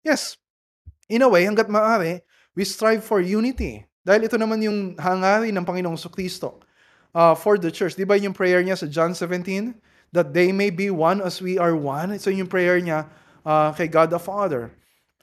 [0.00, 0.40] Yes,
[1.12, 2.24] in a way, hanggat maaari,
[2.56, 3.84] we strive for unity.
[4.08, 6.64] Dahil ito naman yung hangarin ng Panginoong Kristo
[7.12, 7.92] uh, for the church.
[7.92, 9.76] Di ba yung prayer niya sa John 17?
[10.16, 12.16] That they may be one as we are one.
[12.16, 13.04] So yung prayer niya
[13.44, 14.72] uh, kay God the Father.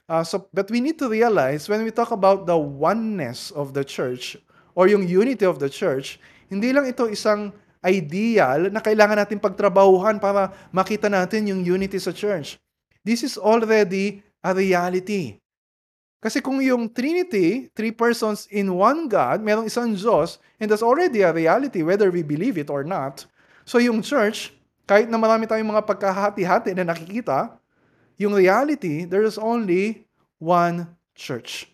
[0.05, 3.81] Uh, so, but we need to realize when we talk about the oneness of the
[3.81, 4.37] church
[4.77, 7.49] or yung unity of the church, hindi lang ito isang
[7.81, 12.57] ideal na kailangan natin pagtrabahuhan para makita natin yung unity sa church.
[13.05, 15.41] This is already a reality.
[16.21, 21.21] Kasi kung yung Trinity, three persons in one God, merong isang Diyos, and that's already
[21.21, 23.29] a reality whether we believe it or not.
[23.61, 24.49] So yung church,
[24.89, 27.57] kahit na marami tayong mga pagkahati-hati na nakikita,
[28.15, 30.07] yung reality, there is only
[30.39, 31.67] one church.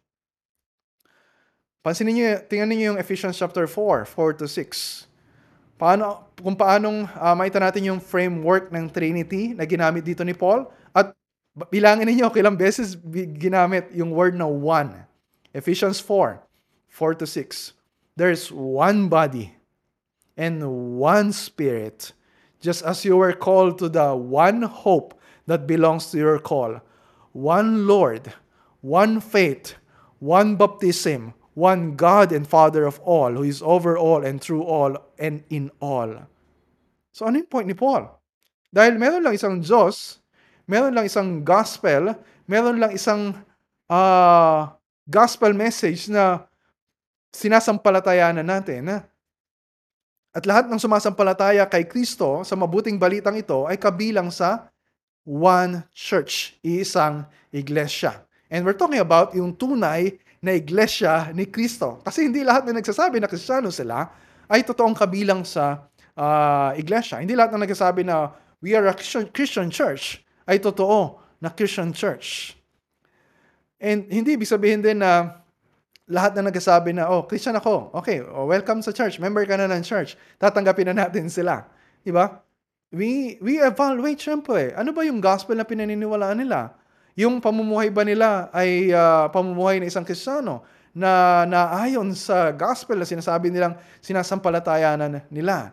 [1.81, 5.09] Pansinin niyo, tingnan niyo yung Ephesians chapter 4, 4 to 6.
[5.81, 10.69] Paano, kung paanong uh, makita natin yung framework ng Trinity na ginamit dito ni Paul
[10.93, 11.09] at
[11.73, 12.93] bilangin niyo kailang beses
[13.33, 14.93] ginamit yung word na one.
[15.57, 16.37] Ephesians 4,
[16.85, 17.73] 4 to 6.
[18.13, 19.57] There's one body
[20.37, 20.61] and
[21.01, 22.13] one spirit,
[22.61, 26.81] just as you were called to the one hope that belongs to your call.
[27.31, 28.33] One Lord,
[28.81, 29.77] one faith,
[30.19, 34.97] one baptism, one God and Father of all, who is over all and through all
[35.19, 36.27] and in all.
[37.11, 38.07] So ano yung point ni Paul?
[38.71, 40.23] Dahil meron lang isang Diyos,
[40.63, 42.15] meron lang isang gospel,
[42.47, 43.35] meron lang isang
[43.91, 44.71] uh,
[45.03, 46.47] gospel message na
[47.35, 48.87] sinasampalatayanan natin.
[48.87, 48.97] Na?
[50.31, 54.71] At lahat ng sumasampalataya kay Kristo sa mabuting balitang ito ay kabilang sa
[55.25, 58.25] one church, isang iglesia.
[58.51, 62.01] And we're talking about yung tunay na iglesia ni Kristo.
[62.01, 64.09] Kasi hindi lahat na nagsasabi na kristyano sila
[64.49, 67.21] ay totoong kabilang sa uh, iglesia.
[67.21, 71.93] Hindi lahat na nagsasabi na we are a Christian, Christian church ay totoo na Christian
[71.93, 72.57] church.
[73.81, 75.41] And hindi ibig sabihin din na
[76.11, 77.95] lahat na nagsasabi na, oh, Christian ako.
[78.03, 79.17] Okay, oh, welcome sa church.
[79.17, 80.19] Member ka na ng church.
[80.35, 81.65] Tatanggapin na natin sila.
[82.03, 82.43] Di ba?
[82.91, 84.75] We, we evaluate syempre.
[84.75, 86.75] Ano ba yung gospel na pinaniniwalaan nila?
[87.15, 93.07] Yung pamumuhay ba nila ay uh, pamumuhay ng isang Kristiyano na naayon sa gospel na
[93.07, 95.71] sinasabi nilang sinasampalatayanan nila?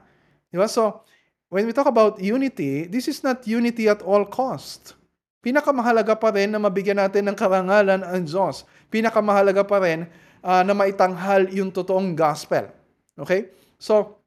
[0.51, 0.71] Di ba?
[0.71, 1.03] So,
[1.51, 4.95] when we talk about unity, this is not unity at all cost.
[5.43, 8.67] Pinakamahalaga pa rin na mabigyan natin ng karangalan ang Diyos.
[8.91, 10.07] Pinakamahalaga pa rin
[10.43, 12.71] uh, na maitanghal yung totoong gospel.
[13.19, 13.51] Okay?
[13.79, 14.19] So,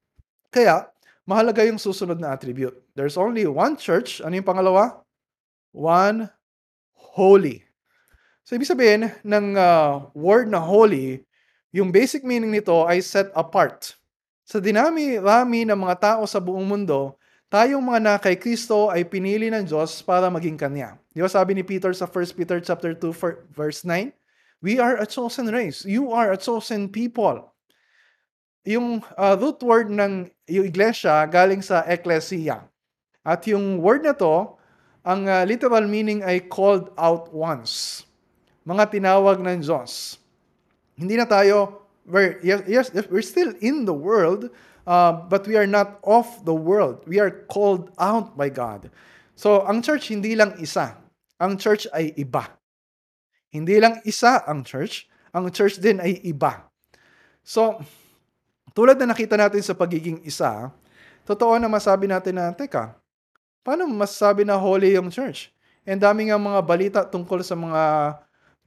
[0.51, 0.90] kaya,
[1.25, 2.75] mahalaga yung susunod na attribute.
[2.97, 4.19] There's only one church.
[4.21, 5.01] Ano yung pangalawa?
[5.71, 6.29] One
[6.91, 7.63] holy.
[8.43, 11.23] So, ibig sabihin ng uh, word na holy,
[11.71, 13.95] yung basic meaning nito ay set apart.
[14.43, 17.15] Sa dinami-rami ng mga tao sa buong mundo,
[17.47, 20.99] tayong mga na kay Kristo ay pinili ng Diyos para maging Kanya.
[21.15, 24.11] Di ba sabi ni Peter sa 1 Peter chapter 2 verse 9?
[24.61, 25.87] We are a chosen race.
[25.87, 27.50] You are a chosen people
[28.65, 32.65] yung uh, root word ng yung iglesia galing sa ecclesia.
[33.21, 34.57] At yung word na to,
[35.01, 38.05] ang uh, literal meaning ay called out once.
[38.65, 40.21] Mga tinawag ng Diyos.
[40.93, 44.53] Hindi na tayo, we're, yes, yes, we're still in the world,
[44.85, 47.01] uh, but we are not of the world.
[47.09, 48.93] We are called out by God.
[49.33, 51.01] So, ang church hindi lang isa.
[51.41, 52.45] Ang church ay iba.
[53.49, 56.69] Hindi lang isa ang church, ang church din ay iba.
[57.41, 57.81] So,
[58.71, 60.71] tulad na nakita natin sa pagiging isa,
[61.27, 62.95] totoo na masabi natin na, teka,
[63.61, 65.51] paano masasabi na holy yung church?
[65.83, 67.83] And dami nga mga balita tungkol sa mga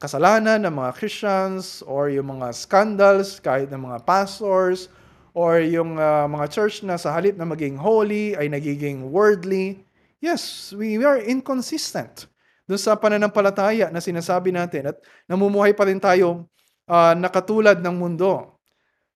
[0.02, 4.90] kasalanan ng mga Christians or yung mga scandals kahit ng mga pastors
[5.34, 9.82] or yung uh, mga church na sa halip na maging holy ay nagiging worldly.
[10.18, 12.26] Yes, we, we are inconsistent
[12.64, 14.96] dun sa pananampalataya na sinasabi natin at
[15.28, 16.48] namumuhay pa rin tayo
[16.88, 18.53] uh, nakatulad ng mundo.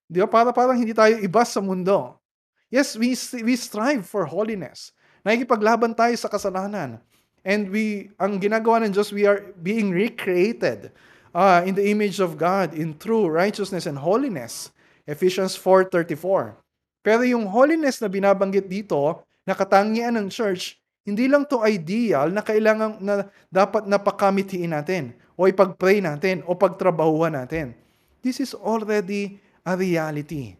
[0.09, 0.27] Di ba?
[0.27, 2.17] Para parang hindi tayo iba sa mundo.
[2.73, 3.13] Yes, we,
[3.45, 4.91] we strive for holiness.
[5.21, 6.97] Nakikipaglaban tayo sa kasalanan.
[7.45, 10.91] And we, ang ginagawa ng Diyos, we are being recreated
[11.31, 14.73] uh, in the image of God in true righteousness and holiness.
[15.05, 16.57] Ephesians 4.34
[17.05, 22.45] Pero yung holiness na binabanggit dito, na katangian ng church, hindi lang to ideal na
[22.45, 27.73] kailangan na dapat napakamitihin natin o ipag-pray natin o pagtrabahuan natin.
[28.21, 30.57] This is already a reality.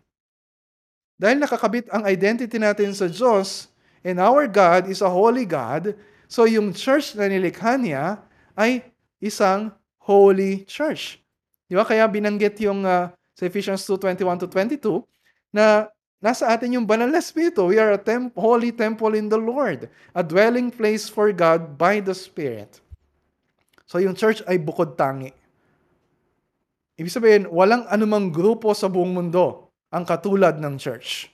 [1.17, 3.67] Dahil nakakabit ang identity natin sa Diyos,
[4.05, 5.97] and our God is a holy God,
[6.29, 8.21] so yung church na nilikha niya
[8.55, 8.85] ay
[9.19, 11.19] isang holy church.
[11.67, 11.83] Di ba?
[11.83, 15.03] Kaya binanggit yung uh, sa Ephesians 2:21 to 22
[15.51, 17.67] na nasa atin yung banal na Espiritu.
[17.67, 21.99] We are a temp- holy temple in the Lord, a dwelling place for God by
[21.99, 22.79] the Spirit.
[23.89, 25.33] So yung church ay bukod tangi.
[26.99, 31.31] Ibig sabihin, walang anumang grupo sa buong mundo ang katulad ng church.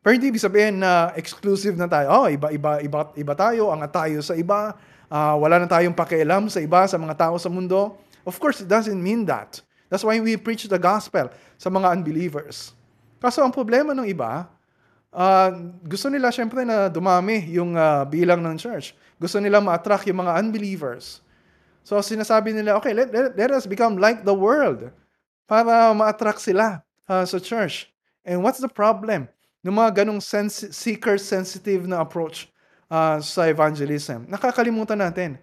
[0.00, 2.08] Pero hindi ibig sabihin na exclusive na tayo.
[2.08, 4.72] Oh, iba, iba, iba, iba tayo, angat tayo sa iba.
[5.12, 8.00] Uh, wala na tayong pakialam sa iba, sa mga tao sa mundo.
[8.24, 9.60] Of course, it doesn't mean that.
[9.92, 11.28] That's why we preach the gospel
[11.60, 12.72] sa mga unbelievers.
[13.20, 14.48] Kaso ang problema ng iba,
[15.12, 15.50] uh,
[15.84, 18.96] gusto nila syempre na dumami yung uh, bilang ng church.
[19.20, 21.20] Gusto nila ma-attract yung mga unbelievers.
[21.84, 24.92] So sinasabi nila, okay, let, let, let us become like the world
[25.50, 27.90] para ma-attract sila uh, sa church.
[28.22, 29.26] And what's the problem?
[29.66, 32.48] Ng mga ganong sens- seeker-sensitive na approach
[32.88, 34.28] uh, sa evangelism.
[34.28, 35.36] Nakakalimutan natin.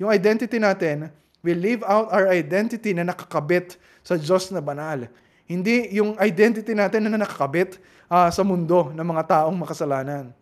[0.00, 1.12] Yung identity natin,
[1.44, 5.06] we live out our identity na nakakabit sa Diyos na banal.
[5.46, 7.78] Hindi yung identity natin na nakakabit
[8.08, 10.32] uh, sa mundo ng mga taong makasalanan.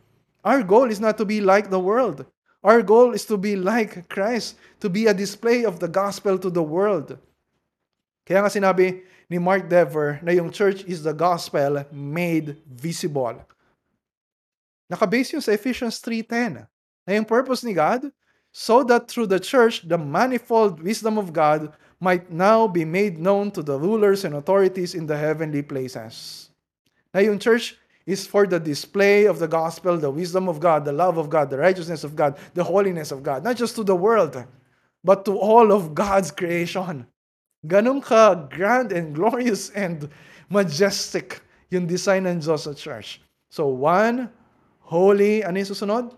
[0.40, 2.24] Our goal is not to be like the world.
[2.60, 6.50] Our goal is to be like Christ, to be a display of the gospel to
[6.50, 7.16] the world.
[8.28, 9.00] Kaya nga sinabi
[9.32, 13.40] ni Mark Dever na yung church is the gospel made visible.
[14.92, 16.68] Nakabase yun sa Ephesians 3.10
[17.06, 18.12] na yung purpose ni God
[18.52, 23.48] so that through the church, the manifold wisdom of God might now be made known
[23.54, 26.48] to the rulers and authorities in the heavenly places.
[27.14, 30.92] Na yung church is for the display of the gospel, the wisdom of God, the
[30.92, 33.44] love of God, the righteousness of God, the holiness of God.
[33.44, 34.42] Not just to the world,
[35.04, 37.06] but to all of God's creation.
[37.66, 40.08] Ganun ka grand and glorious and
[40.48, 43.20] majestic yung design ng Diyos sa church.
[43.52, 44.32] So one,
[44.80, 46.16] holy, ano yung susunod?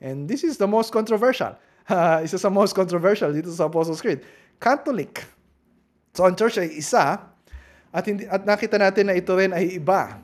[0.00, 1.54] And this is the most controversial.
[1.86, 4.18] Uh, isa sa most controversial dito sa Apostles' Creed.
[4.58, 5.22] Catholic.
[6.18, 7.22] So ang church ay isa,
[7.94, 10.18] at, hindi, at nakita natin na ito rin ay iba.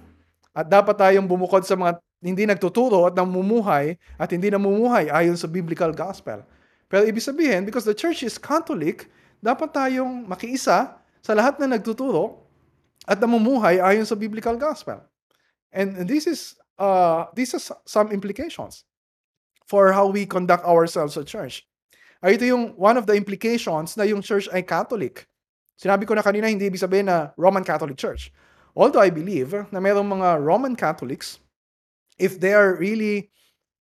[0.53, 5.51] At dapat tayong bumukod sa mga hindi nagtuturo at namumuhay at hindi namumuhay ayon sa
[5.51, 6.45] biblical gospel.
[6.87, 9.09] Pero ibig sabihin, because the church is Catholic,
[9.41, 12.45] dapat tayong makiisa sa lahat na nagtuturo
[13.09, 15.03] at namumuhay ayon sa biblical gospel.
[15.73, 18.85] And this is uh, this is some implications
[19.65, 21.65] for how we conduct ourselves at church.
[22.23, 25.27] Ay ito yung one of the implications na yung church ay Catholic.
[25.75, 28.31] Sinabi ko na kanina, hindi ibig sabihin na Roman Catholic Church.
[28.75, 31.39] Although I believe na mayroong mga Roman Catholics,
[32.19, 33.31] if they are really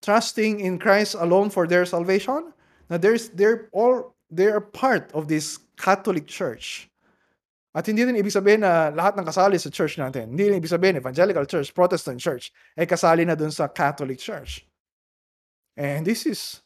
[0.03, 2.51] trusting in Christ alone for their salvation,
[2.89, 6.91] na there's, they're all, they're part of this Catholic Church.
[7.71, 10.35] At hindi rin ibig sabihin na lahat ng kasali sa church natin.
[10.35, 14.67] Hindi rin ibig sabihin Evangelical Church, Protestant Church, ay kasali na dun sa Catholic Church.
[15.79, 16.59] And this is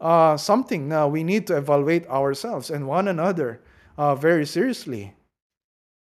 [0.00, 3.60] uh, something na we need to evaluate ourselves and one another
[4.00, 5.12] uh, very seriously.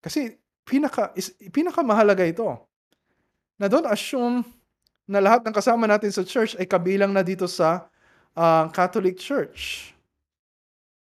[0.06, 0.39] Kasi
[0.70, 2.46] pinaka, is, pinaka mahalaga ito.
[3.58, 4.46] Na don't assume
[5.10, 7.90] na lahat ng kasama natin sa church ay kabilang na dito sa
[8.38, 9.92] uh, Catholic Church.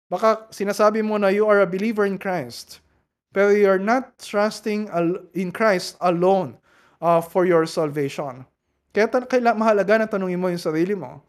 [0.06, 2.86] Baka sinasabi mo na you are a believer in Christ,
[3.34, 4.86] pero you are not trusting
[5.34, 6.62] in Christ alone
[7.02, 8.46] uh, for your salvation.
[8.94, 11.20] Kaya kaila, mahalaga na tanungin mo yung sarili mo,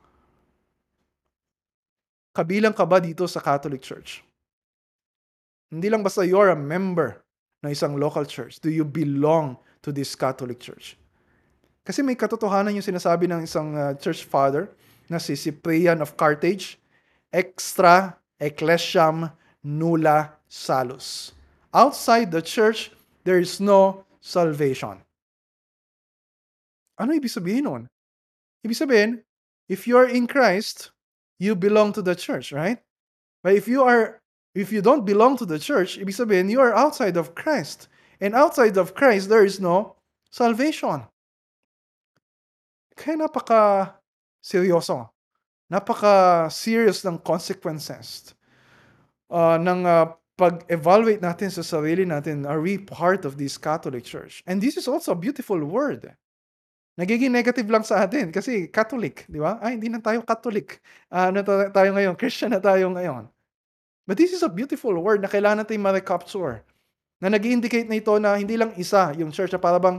[2.36, 4.20] kabilang ka ba dito sa Catholic Church?
[5.72, 7.25] Hindi lang basta you are a member
[7.64, 8.60] ng isang local church?
[8.60, 10.98] Do you belong to this Catholic Church?
[11.86, 14.66] Kasi may katotohanan yung sinasabi ng isang uh, church father
[15.06, 16.82] na si Cyprian of Carthage,
[17.30, 19.30] extra ecclesiam
[19.62, 21.30] nulla salus.
[21.70, 22.90] Outside the church,
[23.22, 24.98] there is no salvation.
[26.98, 27.82] Ano ibig sabihin nun?
[28.66, 29.22] Ibig sabihin,
[29.68, 30.90] if you are in Christ,
[31.38, 32.80] you belong to the church, right?
[33.44, 34.18] But if you are
[34.56, 37.92] If you don't belong to the church, ibig sabihin, you are outside of Christ.
[38.24, 40.00] And outside of Christ, there is no
[40.32, 41.04] salvation.
[42.96, 43.92] Kaya napaka
[44.40, 45.12] seryoso.
[45.68, 48.32] Napaka serious ng consequences
[49.28, 54.40] uh, ng uh, pag-evaluate natin sa sarili natin, are we part of this Catholic Church?
[54.48, 56.16] And this is also a beautiful word.
[56.96, 59.60] Nagiging negative lang sa atin kasi Catholic, di ba?
[59.60, 60.80] Ay, hindi na tayo Catholic.
[61.12, 63.28] Ah, ano ta tayo ngayon, Christian na tayo ngayon.
[64.06, 66.62] But this is a beautiful word na kailangan natin ma-recapture.
[67.18, 69.98] Na nag-indicate na ito na hindi lang isa yung church na para bang,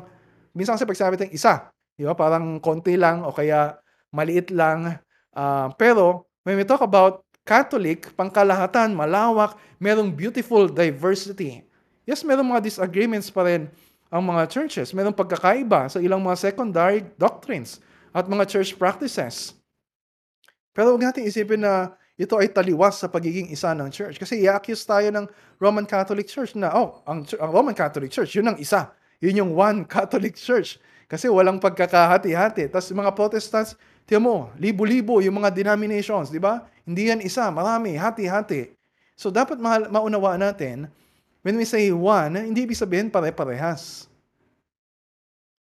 [0.55, 1.67] minsan kasi pag sinabi tayong isa,
[1.99, 2.15] di ba?
[2.15, 3.75] Parang konti lang o kaya
[4.15, 4.95] maliit lang.
[5.35, 11.63] Uh, pero when we talk about Catholic, pangkalahatan, malawak, merong beautiful diversity.
[12.03, 13.71] Yes, merong mga disagreements pa rin
[14.07, 14.91] ang mga churches.
[14.91, 17.79] Mayroong pagkakaiba sa ilang mga secondary doctrines
[18.11, 19.55] at mga church practices.
[20.75, 24.17] Pero huwag natin isipin na ito ay taliwas sa pagiging isa ng church.
[24.17, 25.25] Kasi i-accuse tayo ng
[25.61, 28.89] Roman Catholic Church na, oh, ang, ang Roman Catholic Church, yun ang isa.
[29.21, 30.81] Yun yung one Catholic Church.
[31.05, 32.73] Kasi walang pagkakahati-hati.
[32.73, 33.77] Tapos mga Protestants,
[34.09, 36.65] tiyan mo, libo-libo yung mga denominations, di ba?
[36.83, 38.73] Hindi yan isa, marami, hati-hati.
[39.15, 40.91] So dapat ma- maunawaan natin
[41.47, 44.11] When we say one, hindi ibig sabihin pare-parehas.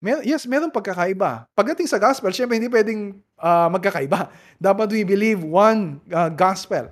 [0.02, 1.46] Mer yes, meron pagkakaiba.
[1.54, 4.34] Pagdating sa gospel, syempre hindi pwedeng uh, magkakaiba.
[4.58, 6.90] Dapat we believe one uh, gospel.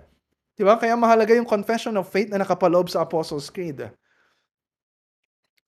[0.53, 0.77] Di ba?
[0.77, 3.89] Kaya mahalaga yung confession of faith na nakapaloob sa Apostles' Creed.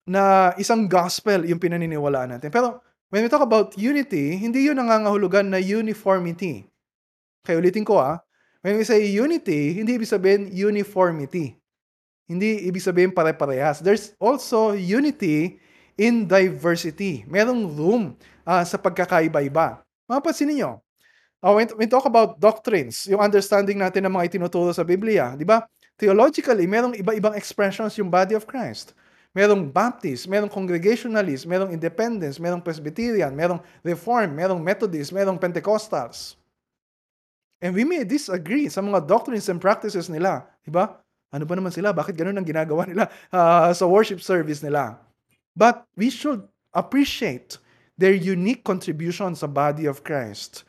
[0.06, 2.54] Na isang gospel yung pinaniniwalaan natin.
[2.54, 2.78] Pero
[3.10, 6.70] when we talk about unity, hindi yun nangangahulugan na uniformity.
[7.42, 8.22] Kaya ulitin ko ah,
[8.62, 11.58] when we say unity, hindi ibig sabihin uniformity.
[12.30, 13.82] Hindi ibig sabihin pare-parehas.
[13.82, 15.58] There's also unity
[16.02, 17.22] in diversity.
[17.30, 19.86] Merong room uh, sa pagkakaiba-iba.
[20.10, 20.82] Mapapansin niyo,
[21.46, 25.46] uh, when, when talk about doctrines, yung understanding natin ng mga itinuturo sa Biblia, di
[25.46, 25.62] ba?
[26.02, 28.98] Theologically, merong iba-ibang expressions yung body of Christ.
[29.38, 36.36] Merong Baptist, merong Congregationalist, merong Independence, merong Presbyterian, merong Reform, merong Methodist, merong Pentecostals.
[37.62, 40.50] And we may disagree sa mga doctrines and practices nila.
[40.66, 40.98] Di ba?
[41.30, 41.94] Ano ba naman sila?
[41.94, 44.98] Bakit ganun ang ginagawa nila uh, sa worship service nila?
[45.56, 47.60] But we should appreciate
[48.00, 50.64] their unique contribution sa body of Christ.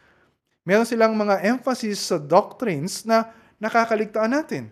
[0.62, 4.64] Meron silang mga emphasis sa doctrines na nakakaligtaan natin.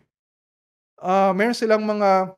[1.01, 2.37] Uh, meron silang mga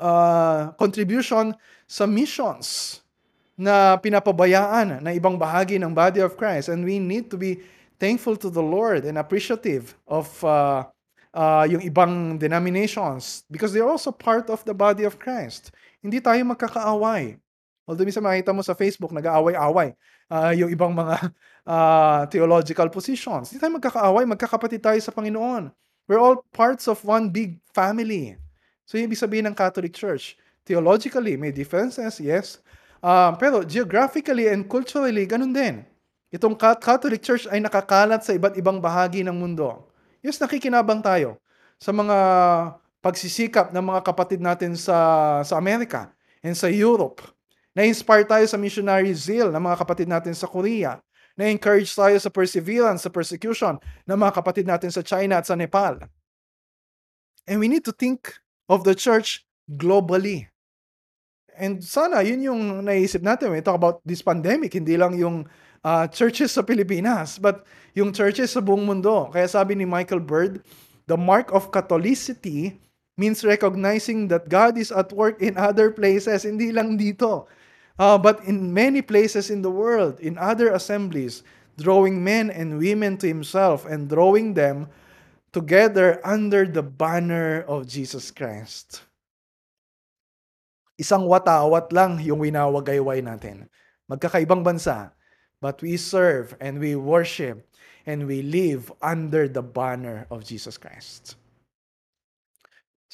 [0.00, 2.98] uh, contribution sa missions
[3.54, 6.66] na pinapabayaan na ibang bahagi ng body of Christ.
[6.66, 7.62] And we need to be
[8.02, 10.82] thankful to the Lord and appreciative of uh,
[11.30, 15.70] uh, yung ibang denominations because they're also part of the body of Christ.
[16.04, 17.40] Hindi tayo magkakaaway.
[17.88, 19.96] Although minsan makita mo sa Facebook, nag-aaway-away
[20.28, 21.32] uh, yung ibang mga
[21.64, 23.48] uh, theological positions.
[23.48, 25.72] Hindi tayo magkakaaway, magkakapatid tayo sa Panginoon.
[26.04, 28.36] We're all parts of one big family.
[28.84, 30.36] So, ibig sabihin ng Catholic Church,
[30.68, 32.60] theologically, may differences, yes.
[33.00, 35.84] Uh, pero geographically and culturally, ganun din.
[36.28, 39.88] Itong Catholic Church ay nakakalat sa iba't ibang bahagi ng mundo.
[40.20, 41.40] Yes, nakikinabang tayo
[41.80, 42.16] sa mga
[43.04, 44.96] pagsisikap ng mga kapatid natin sa,
[45.44, 46.08] sa Amerika
[46.40, 47.20] and sa Europe.
[47.76, 50.96] Na-inspire tayo sa missionary zeal ng mga kapatid natin sa Korea.
[51.36, 53.76] Na-encourage tayo sa perseverance, sa persecution
[54.08, 56.00] ng mga kapatid natin sa China at sa Nepal.
[57.44, 58.32] And we need to think
[58.72, 60.48] of the church globally.
[61.60, 65.44] And sana yun yung naisip natin when we talk about this pandemic, hindi lang yung
[65.84, 69.28] uh, churches sa Pilipinas, but yung churches sa buong mundo.
[69.28, 70.64] Kaya sabi ni Michael Bird,
[71.04, 72.80] the mark of Catholicity
[73.16, 77.46] means recognizing that God is at work in other places, hindi lang dito,
[77.98, 81.42] uh, but in many places in the world, in other assemblies,
[81.78, 84.90] drawing men and women to Himself and drawing them
[85.54, 89.06] together under the banner of Jesus Christ.
[90.98, 93.66] Isang watawat lang yung winawagayway natin.
[94.10, 95.10] Magkakaibang bansa,
[95.58, 97.66] but we serve and we worship
[98.06, 101.38] and we live under the banner of Jesus Christ.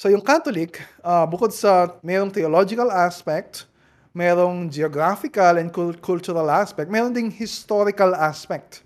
[0.01, 3.69] So yung Catholic, uh, bukod sa mayroong theological aspect,
[4.17, 5.69] mayroong geographical and
[6.01, 8.81] cultural aspect, mayroong ding historical aspect.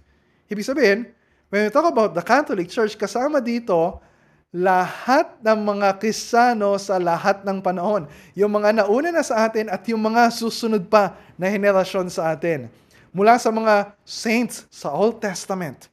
[0.51, 1.07] Ibig sabihin,
[1.47, 4.03] when we talk about the Catholic Church, kasama dito
[4.51, 8.11] lahat ng mga Kristiyano sa lahat ng panahon.
[8.35, 12.67] Yung mga nauna na sa atin at yung mga susunod pa na henerasyon sa atin
[13.15, 15.87] mula sa mga saints sa Old Testament,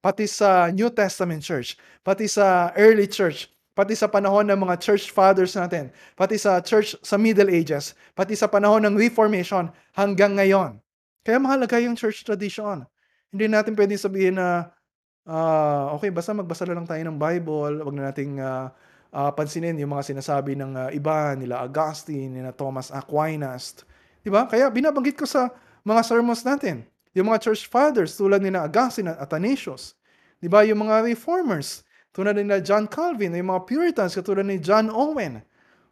[0.00, 5.12] pati sa New Testament church, pati sa early church, pati sa panahon ng mga church
[5.12, 10.76] fathers natin, pati sa church sa Middle Ages, pati sa panahon ng Reformation hanggang ngayon.
[11.24, 12.84] Kaya mahalaga yung church tradition.
[13.32, 14.68] Hindi natin pwedeng sabihin na,
[15.24, 18.68] uh, okay, basta magbasa lang tayo ng Bible, wag na nating uh,
[19.12, 23.88] uh, pansinin yung mga sinasabi ng uh, iba, nila Augustine, nila Thomas Aquinas.
[24.20, 24.44] Di ba?
[24.44, 25.48] Kaya binabanggit ko sa
[25.80, 26.84] mga sermons natin.
[27.12, 29.96] Yung mga church fathers tulad ni na Augustine at Athanasius.
[30.40, 30.64] Di ba?
[30.64, 35.40] Yung mga reformers tulad ni na John Calvin, yung mga Puritans katulad ni John Owen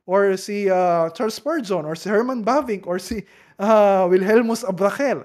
[0.05, 3.25] or si uh, Charles Spurgeon or si Herman Bavinck or si
[3.57, 5.25] uh, Wilhelmus Abrahel.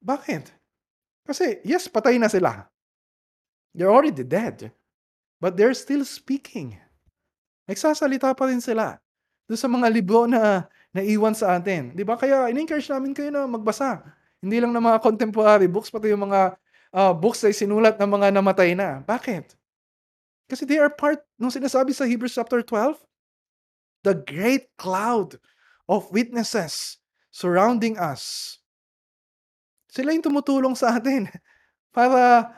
[0.00, 0.52] Bakit?
[1.24, 2.68] Kasi, yes, patay na sila.
[3.72, 4.72] They're already dead.
[5.40, 6.76] But they're still speaking.
[7.68, 9.00] Nagsasalita pa rin sila.
[9.48, 11.92] Doon sa mga libro na naiwan sa atin.
[11.92, 12.16] Di ba?
[12.16, 14.00] Kaya in-encourage namin kayo na magbasa.
[14.40, 16.56] Hindi lang ng mga contemporary books, pati yung mga
[16.92, 19.00] uh, books ay sinulat ng mga namatay na.
[19.04, 19.56] Bakit?
[20.48, 23.00] Kasi they are part, nung sinasabi sa Hebrews chapter 12,
[24.04, 25.40] the great cloud
[25.88, 27.00] of witnesses
[27.32, 28.56] surrounding us.
[29.88, 31.26] Sila yung tumutulong sa atin
[31.96, 32.52] para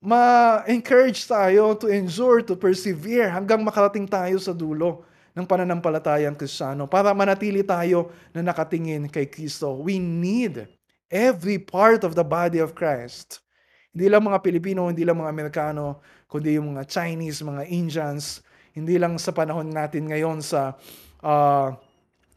[0.00, 5.04] ma-encourage tayo to endure, to persevere hanggang makarating tayo sa dulo
[5.36, 9.76] ng pananampalatayang Kristiyano para manatili tayo na nakatingin kay Kristo.
[9.76, 10.64] We need
[11.12, 13.44] every part of the body of Christ.
[13.92, 18.42] Hindi lang mga Pilipino, hindi lang mga Amerikano, kundi yung mga Chinese, mga Indians,
[18.74, 20.76] hindi lang sa panahon natin ngayon sa
[21.22, 21.72] uh,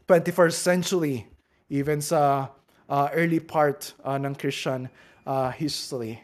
[0.08, 1.26] 21st century,
[1.68, 2.50] even sa
[2.88, 4.88] uh, early part uh, ng Christian
[5.26, 6.18] uh, history.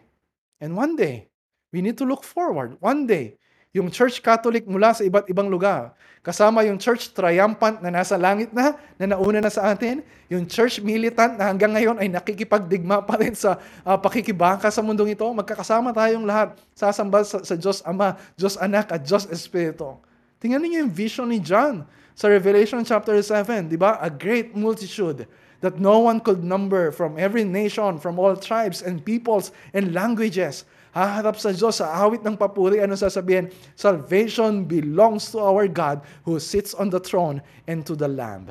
[0.62, 1.28] And one day,
[1.76, 2.80] We need to look forward.
[2.80, 3.36] One day,
[3.76, 5.92] yung Church Catholic mula sa iba't ibang lugar,
[6.24, 10.00] kasama yung Church Triumphant na nasa langit na, na nauna na sa atin,
[10.32, 15.12] yung Church Militant na hanggang ngayon ay nakikipagdigma pa rin sa uh, pakikibaka sa mundong
[15.12, 20.00] ito, magkakasama tayong lahat, sasamba sa, sa Diyos Ama, Diyos Anak at Diyos Espiritu.
[20.40, 21.84] Tingnan niyo yung vision ni John
[22.16, 24.00] sa Revelation chapter 7, di ba?
[24.00, 25.28] A great multitude
[25.60, 30.64] that no one could number from every nation, from all tribes and peoples and languages
[30.96, 33.52] haharap sa Diyos sa awit ng papuri, ano sasabihin?
[33.76, 38.48] Salvation belongs to our God who sits on the throne and to the Lamb.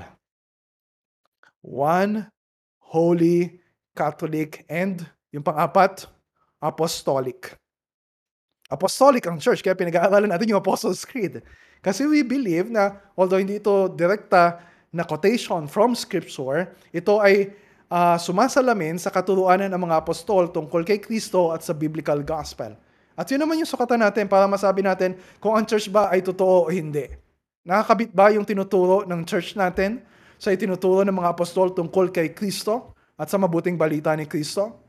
[1.66, 2.30] One,
[2.78, 3.58] holy,
[3.98, 5.02] Catholic, and
[5.34, 6.06] yung pang-apat,
[6.62, 7.58] apostolic.
[8.70, 11.42] Apostolic ang church, kaya pinag-aaralan natin yung Apostles' Creed.
[11.82, 14.62] Kasi we believe na, although hindi ito direkta
[14.94, 17.50] na quotation from Scripture, ito ay
[17.90, 22.74] uh, sumasalamin sa katuruanan ng mga apostol tungkol kay Kristo at sa biblical gospel.
[23.16, 26.68] At yun naman yung sukatan natin para masabi natin kung ang church ba ay totoo
[26.68, 27.08] o hindi.
[27.66, 30.04] Nakakabit ba yung tinuturo ng church natin
[30.36, 34.84] sa itinuturo ng mga apostol tungkol kay Kristo at sa mabuting balita ni Kristo?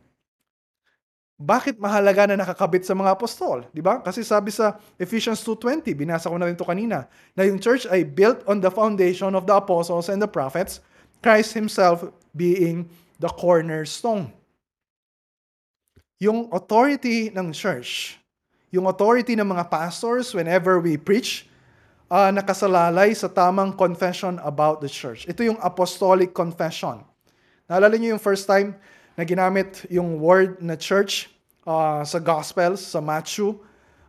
[1.36, 3.68] Bakit mahalaga na nakakabit sa mga apostol?
[3.68, 4.00] Di ba?
[4.00, 8.08] Kasi sabi sa Ephesians 2.20, binasa ko na rin to kanina, na yung church ay
[8.08, 10.80] built on the foundation of the apostles and the prophets,
[11.20, 14.30] Christ Himself being the cornerstone.
[16.20, 18.20] Yung authority ng church,
[18.72, 21.48] yung authority ng mga pastors whenever we preach,
[22.12, 25.24] uh, nakasalalay sa tamang confession about the church.
[25.28, 27.02] Ito yung apostolic confession.
[27.66, 28.78] Naalala niyo yung first time
[29.16, 31.32] na ginamit yung word na church
[31.66, 33.56] uh, sa Gospels, sa Matthew,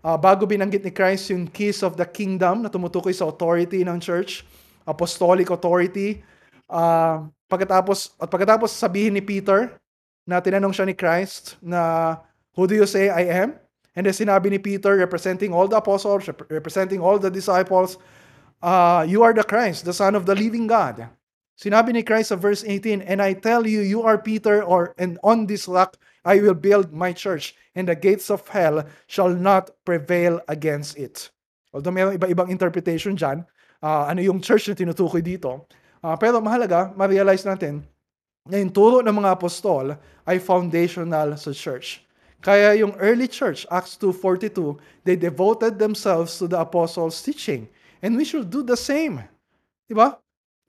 [0.04, 3.98] uh, bago binanggit ni Christ yung keys of the kingdom na tumutukoy sa authority ng
[3.98, 4.46] church,
[4.86, 6.22] apostolic authority,
[6.70, 9.80] uh, Pagkatapos, at pagkatapos sabihin ni Peter
[10.28, 12.20] na tinanong siya ni Christ na,
[12.60, 13.56] Who do you say I am?
[13.96, 17.96] And then sinabi ni Peter, representing all the apostles, representing all the disciples,
[18.60, 21.08] uh, You are the Christ, the Son of the living God.
[21.56, 25.16] Sinabi ni Christ sa verse 18, And I tell you, you are Peter, or and
[25.24, 25.96] on this rock
[26.28, 31.32] I will build my church, and the gates of hell shall not prevail against it.
[31.72, 33.48] Although may iba-ibang interpretation dyan,
[33.80, 35.64] uh, ano yung church na tinutukoy dito.
[36.04, 37.82] Uh, pero mahalaga, ma-realize natin
[38.48, 42.04] na yung turo ng mga apostol ay foundational sa church.
[42.40, 47.68] Kaya yung early church, Acts 2.42, they devoted themselves to the apostles' teaching.
[48.00, 49.26] And we should do the same.
[49.90, 50.16] Diba?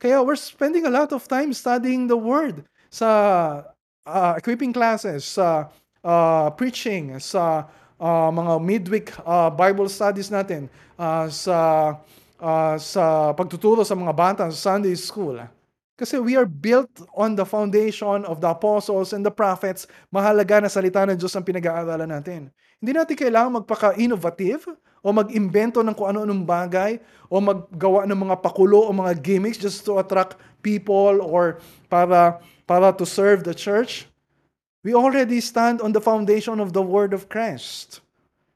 [0.01, 3.63] Kaya we're spending a lot of time studying the Word sa
[4.07, 5.69] uh, equipping classes, sa
[6.01, 7.69] uh, preaching, sa
[8.01, 11.99] uh, mga midweek uh, Bible studies natin, uh, sa
[12.41, 15.39] uh, sa pagtuturo sa mga bata sa Sunday school.
[15.99, 19.91] Kasi we are built on the foundation of the apostles and the prophets.
[20.15, 22.55] Mahalaga na salita ng Diyos ang pinag-aaralan natin.
[22.79, 24.71] Hindi natin kailangan magpaka-innovative
[25.03, 29.83] o mag-imbento ng kung ano-anong bagay o maggawa ng mga pakulo o mga gimmicks just
[29.83, 31.59] to attract people or
[31.91, 34.07] para para to serve the church.
[34.87, 37.99] We already stand on the foundation of the Word of Christ.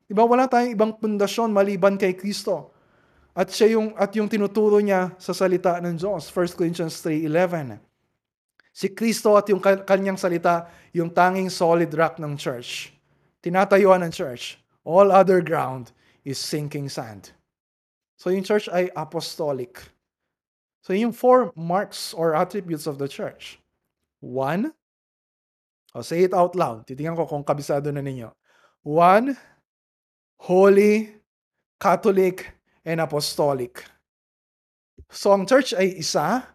[0.06, 0.22] Diba?
[0.22, 2.71] Wala tayong ibang pundasyon maliban kay Kristo.
[3.32, 7.80] At siya yung at yung tinuturo niya sa salita ng Diyos, 1 Corinthians 3:11.
[8.72, 12.92] Si Kristo at yung kanyang salita, yung tanging solid rock ng church.
[13.44, 14.56] Tinatayuan ng church.
[14.84, 15.92] All other ground
[16.24, 17.32] is sinking sand.
[18.16, 19.80] So yung church ay apostolic.
[20.80, 23.60] So yung four marks or attributes of the church.
[24.24, 24.72] One,
[25.92, 26.88] I'll say it out loud.
[26.88, 28.32] Titingnan ko kung kabisado na ninyo.
[28.82, 29.36] One,
[30.40, 31.12] holy,
[31.76, 32.50] Catholic,
[32.82, 33.82] and apostolic.
[35.10, 36.46] So ang church ay isa,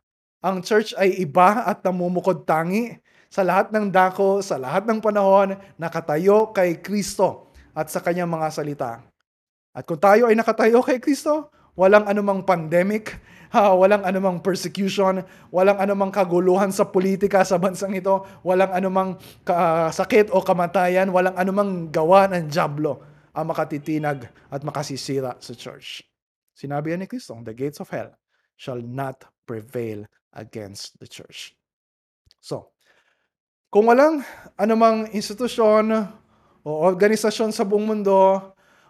[0.41, 2.95] ang church ay iba at namumukod tangi
[3.27, 8.47] sa lahat ng dako, sa lahat ng panahon, nakatayo kay Kristo at sa kanyang mga
[8.49, 8.91] salita.
[9.75, 13.19] At kung tayo ay nakatayo kay Kristo, walang anumang pandemic,
[13.53, 15.21] ha, walang anumang persecution,
[15.51, 21.35] walang anumang kaguluhan sa politika sa bansang ito, walang anumang ka- sakit o kamatayan, walang
[21.35, 23.03] anumang gawa ng jablo
[23.37, 26.06] ang makatitinag at makasisira sa church.
[26.57, 28.09] Sinabi yan ni Kristo, the gates of hell
[28.57, 31.53] shall not prevail against the church.
[32.41, 32.73] So,
[33.69, 34.25] kung walang
[34.57, 35.93] anumang institusyon
[36.65, 38.41] o organisasyon sa buong mundo,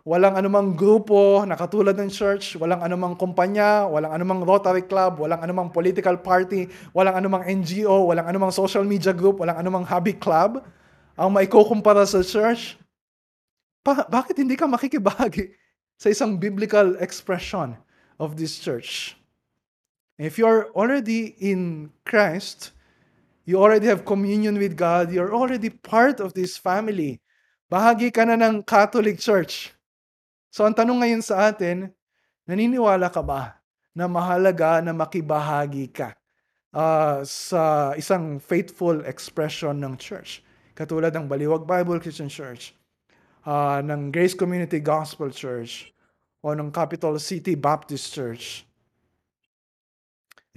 [0.07, 5.43] walang anumang grupo na katulad ng church, walang anumang kumpanya, walang anumang Rotary Club, walang
[5.43, 10.63] anumang political party, walang anumang NGO, walang anumang social media group, walang anumang hobby club,
[11.19, 12.79] ang maikukumpara sa church,
[13.83, 15.66] pa- bakit hindi ka makikibahagi
[15.97, 17.77] sa isang biblical expression
[18.21, 19.17] of this church?
[20.17, 22.73] If you're already in Christ,
[23.45, 27.21] you already have communion with God, you're already part of this family.
[27.69, 29.73] Bahagi ka na ng Catholic Church.
[30.53, 31.93] So ang tanong ngayon sa atin,
[32.45, 33.57] naniniwala ka ba
[33.97, 36.13] na mahalaga na makibahagi ka
[36.73, 40.45] uh, sa isang faithful expression ng church?
[40.77, 42.76] Katulad ng Baliwag Bible Christian Church,
[43.47, 45.95] uh, ng Grace Community Gospel Church,
[46.43, 48.67] o ng Capital City Baptist Church.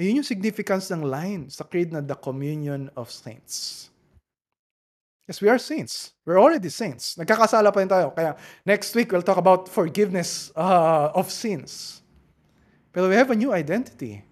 [0.00, 3.86] Iyon yung significance ng line sa creed na the communion of saints.
[5.28, 6.16] Yes, we are saints.
[6.26, 7.14] We're already saints.
[7.14, 8.10] Nagkakasala pa rin tayo.
[8.10, 8.34] Kaya
[8.66, 12.02] next week, we'll talk about forgiveness uh, of sins.
[12.90, 14.24] Pero we have a new identity.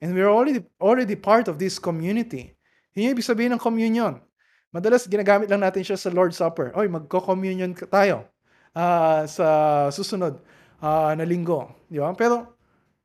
[0.00, 2.56] And we're already, already part of this community.
[2.96, 4.22] Yun yung ibig sabihin ng communion.
[4.76, 6.68] Madalas ginagamit lang natin siya sa Lord's Supper.
[6.76, 8.28] Oy, magko-communion tayo
[8.76, 9.46] uh, sa
[9.88, 10.36] susunod
[10.84, 11.72] uh, na linggo.
[11.88, 12.12] Di ba?
[12.12, 12.52] Pero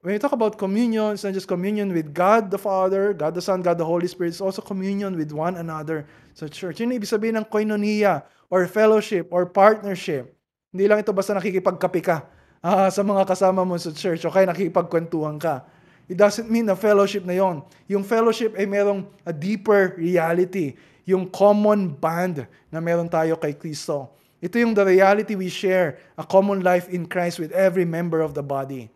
[0.03, 3.39] when you talk about communion, it's not just communion with God the Father, God the
[3.39, 6.03] Son, God the Holy Spirit, it's also communion with one another
[6.35, 6.83] sa church.
[6.83, 10.27] Yun ibig sabihin ng koinonia or fellowship or partnership.
[10.75, 12.27] Hindi lang ito basta nakikipagkapi ka
[12.67, 15.63] uh, sa mga kasama mo sa church o kaya nakikipagkwentuhan ka.
[16.11, 17.63] It doesn't mean na fellowship na yon.
[17.87, 20.75] Yung fellowship ay merong a deeper reality.
[21.05, 24.13] Yung common bond na meron tayo kay Kristo.
[24.41, 28.33] Ito yung the reality we share, a common life in Christ with every member of
[28.33, 28.89] the body.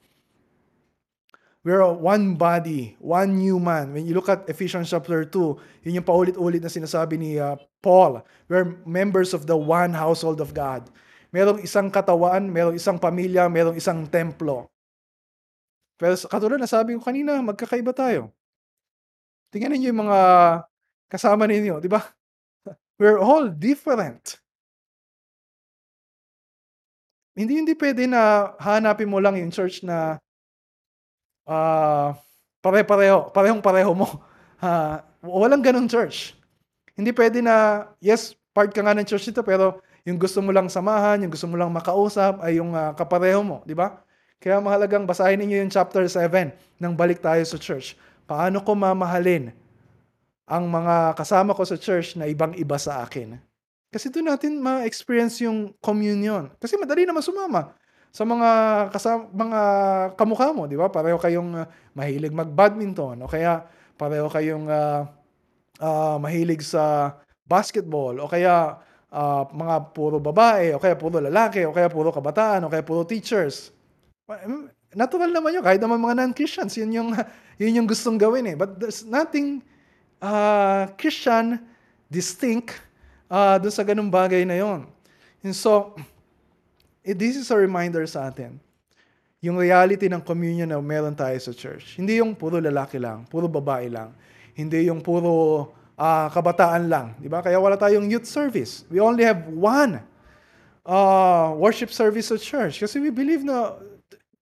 [1.65, 3.89] We're one body, one new man.
[3.89, 8.21] When you look at Ephesians chapter 2, yun yung paulit-ulit na sinasabi ni uh, Paul.
[8.45, 10.85] We're members of the one household of God.
[11.33, 14.69] Merong isang katawan, merong isang pamilya, merong isang templo.
[15.97, 18.29] Pero katulad na sabi ko kanina, magkakaiba tayo.
[19.49, 20.19] Tingnan niyo yung mga
[21.15, 22.03] kasama ninyo, di ba?
[22.99, 24.43] We're all different.
[27.35, 30.19] Hindi hindi pwede na hanapin mo lang yung church na
[31.47, 32.15] uh,
[32.63, 34.07] pare-pareho, parehong-pareho mo.
[34.59, 34.99] Uh,
[35.43, 36.35] walang ganong church.
[36.95, 40.71] Hindi pwede na, yes, part ka nga ng church ito, pero yung gusto mo lang
[40.71, 43.99] samahan, yung gusto mo lang makausap, ay yung uh, kapareho mo, di ba?
[44.39, 47.99] Kaya mahalagang basahin niyo yung chapter 7 nang balik tayo sa church.
[48.23, 49.51] Paano ko mamahalin
[50.45, 53.37] ang mga kasama ko sa church na ibang-iba sa akin?
[53.89, 56.51] Kasi doon natin ma-experience yung communion.
[56.61, 57.73] Kasi madali naman sumama
[58.15, 58.49] sa mga
[58.95, 59.61] kasama, mga
[60.15, 60.87] kamukha mo, di ba?
[60.87, 63.67] Pareho kayong uh, mahilig mag-badminton o kaya
[63.99, 65.03] pareho kayong uh,
[65.83, 67.11] uh, mahilig sa
[67.43, 68.79] basketball o kaya
[69.11, 73.03] uh, mga puro babae o kaya puro lalaki o kaya puro kabataan o kaya puro
[73.03, 73.75] teachers.
[74.95, 75.63] Natural naman yun.
[75.67, 77.09] Kahit naman mga non-Christians, yun yung,
[77.61, 78.55] yun yung gustong gawin eh.
[78.55, 79.59] But there's nothing
[80.25, 81.61] uh, Christian
[82.09, 82.81] distinct
[83.29, 84.89] uh, doon sa ganung bagay na yon.
[85.45, 85.93] And so,
[87.05, 88.57] eh, this is a reminder sa atin.
[89.45, 92.01] Yung reality ng communion na meron tayo sa church.
[92.01, 94.09] Hindi yung puro lalaki lang, puro babae lang.
[94.57, 97.13] Hindi yung puro uh, kabataan lang.
[97.21, 97.45] Di ba?
[97.45, 98.81] Kaya wala tayong youth service.
[98.89, 100.01] We only have one
[100.81, 102.81] uh, worship service sa church.
[102.81, 103.77] Kasi we believe na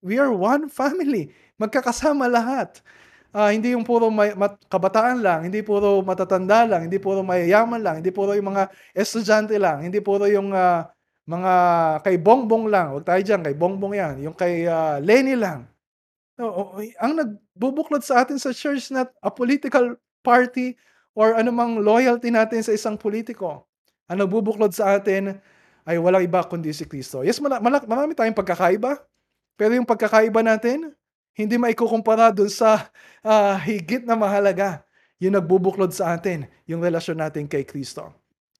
[0.00, 1.36] we are one family.
[1.60, 2.80] Magkakasama lahat.
[3.34, 7.82] Uh, hindi yung puro may, mat, kabataan lang, hindi puro matatanda lang, hindi puro mayayaman
[7.82, 10.86] lang, hindi puro yung mga estudyante lang, hindi puro yung uh,
[11.26, 11.52] mga
[12.06, 15.66] kay Bongbong lang, wag tayo diyan kay Bongbong yan, yung kay uh, Lenny lang.
[16.38, 20.78] No, ang nagbubuklod sa atin sa church not a political party
[21.14, 23.66] or anumang loyalty natin sa isang politiko.
[24.06, 25.42] Ang nagbubuklod sa atin
[25.82, 27.26] ay walang iba kundi si Kristo.
[27.26, 29.02] Yes, malak marami tayong pagkakaiba,
[29.58, 30.94] pero yung pagkakaiba natin,
[31.34, 32.86] hindi maikukumpara dun sa
[33.26, 34.86] uh, higit na mahalaga
[35.18, 38.14] yung nagbubuklod sa atin, yung relasyon natin kay Kristo.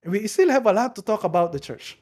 [0.05, 1.97] We still have a lot to talk about the church.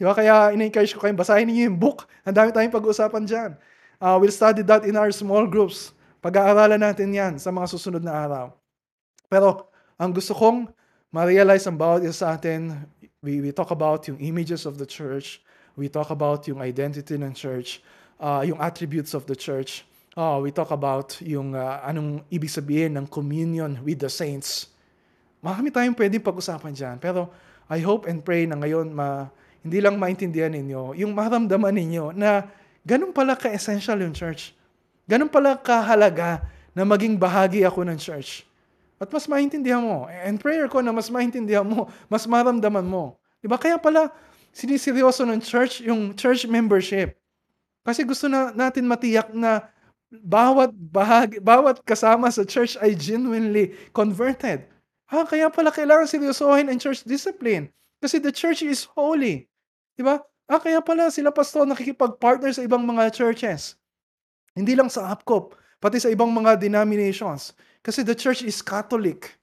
[0.00, 0.14] Di ba?
[0.16, 2.06] Kaya ina-encourage ko kayong basahin niyo yung book.
[2.26, 3.50] Ang dami tayong pag-uusapan dyan.
[3.98, 5.94] Uh, we'll study that in our small groups.
[6.22, 8.46] Pag-aaralan natin yan sa mga susunod na araw.
[9.26, 10.70] Pero ang gusto kong
[11.10, 12.74] ma-realize ang bawat isa sa atin,
[13.22, 15.42] we, we talk about yung images of the church,
[15.74, 17.82] we talk about yung identity ng church,
[18.22, 19.87] uh, yung attributes of the church,
[20.18, 24.66] uh, we talk about yung uh, anong ibig sabihin ng communion with the saints.
[25.38, 26.96] Marami tayong pwedeng pag-usapan dyan.
[26.98, 27.30] Pero
[27.70, 29.30] I hope and pray na ngayon ma,
[29.62, 32.50] hindi lang maintindihan ninyo, yung maramdaman ninyo na
[32.82, 34.50] ganun pala ka-essential yung church.
[35.06, 36.42] Ganun pala kahalaga
[36.74, 38.42] na maging bahagi ako ng church.
[38.98, 40.10] At mas maintindihan mo.
[40.10, 43.14] And prayer ko na mas maintindihan mo, mas maramdaman mo.
[43.38, 43.54] Diba?
[43.54, 44.10] Kaya pala,
[44.50, 47.14] siniseryoso ng church yung church membership.
[47.86, 49.70] Kasi gusto na natin matiyak na
[50.08, 54.64] bawat bahagi, bawat kasama sa church ay genuinely converted.
[55.08, 57.72] Ha, kaya pala kailangan seryosohin ang church discipline.
[58.00, 59.48] Kasi the church is holy.
[59.96, 60.20] Diba?
[60.48, 63.76] Ah, kaya pala sila pastor nakikipag-partner sa ibang mga churches.
[64.56, 67.52] Hindi lang sa APCOP, pati sa ibang mga denominations.
[67.84, 69.36] Kasi the church is Catholic.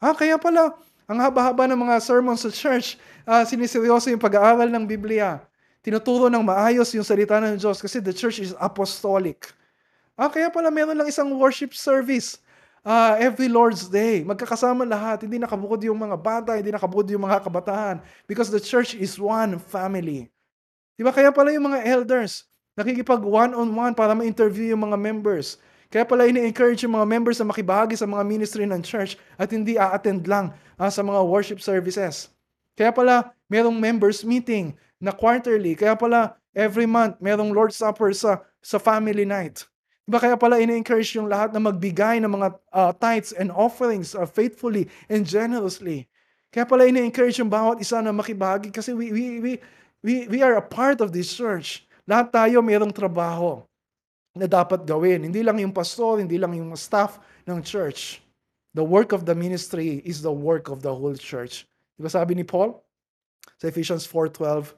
[0.00, 0.76] Ah, kaya pala,
[1.08, 5.40] ang haba-haba ng mga sermons sa church, uh, siniseryoso yung pag-aaral ng Biblia.
[5.80, 9.56] Tinuturo ng maayos yung salita ng Diyos kasi the church is apostolic.
[10.18, 12.42] Ah, kaya pala meron lang isang worship service
[12.82, 14.26] uh, every Lord's Day.
[14.26, 15.22] Magkakasama lahat.
[15.22, 18.02] Hindi nakabukod yung mga bata, hindi nakabukod yung mga kabataan.
[18.26, 20.26] Because the church is one family.
[20.98, 21.14] Diba?
[21.14, 25.62] Kaya pala yung mga elders, nakikipag one-on-one para ma-interview yung mga members.
[25.86, 29.78] Kaya pala ini-encourage yung mga members na makibahagi sa mga ministry ng church at hindi
[29.78, 30.50] a-attend lang
[30.82, 32.34] uh, sa mga worship services.
[32.74, 35.78] Kaya pala merong members meeting na quarterly.
[35.78, 39.62] Kaya pala every month merong Lord's Supper sa, sa family night.
[40.08, 44.24] Diba kaya pala ini-encourage yung lahat na magbigay ng mga uh, tithes and offerings uh,
[44.24, 46.08] faithfully and generously.
[46.48, 49.52] Kaya pala ini-encourage yung bawat isa na makibahagi kasi we, we, we,
[50.00, 51.84] we, we are a part of this church.
[52.08, 53.60] Lahat tayo mayroong trabaho
[54.32, 55.28] na dapat gawin.
[55.28, 58.24] Hindi lang yung pastor, hindi lang yung staff ng church.
[58.72, 61.68] The work of the ministry is the work of the whole church.
[62.00, 62.80] Di ba sabi ni Paul?
[63.60, 64.72] Sa Ephesians 4.12,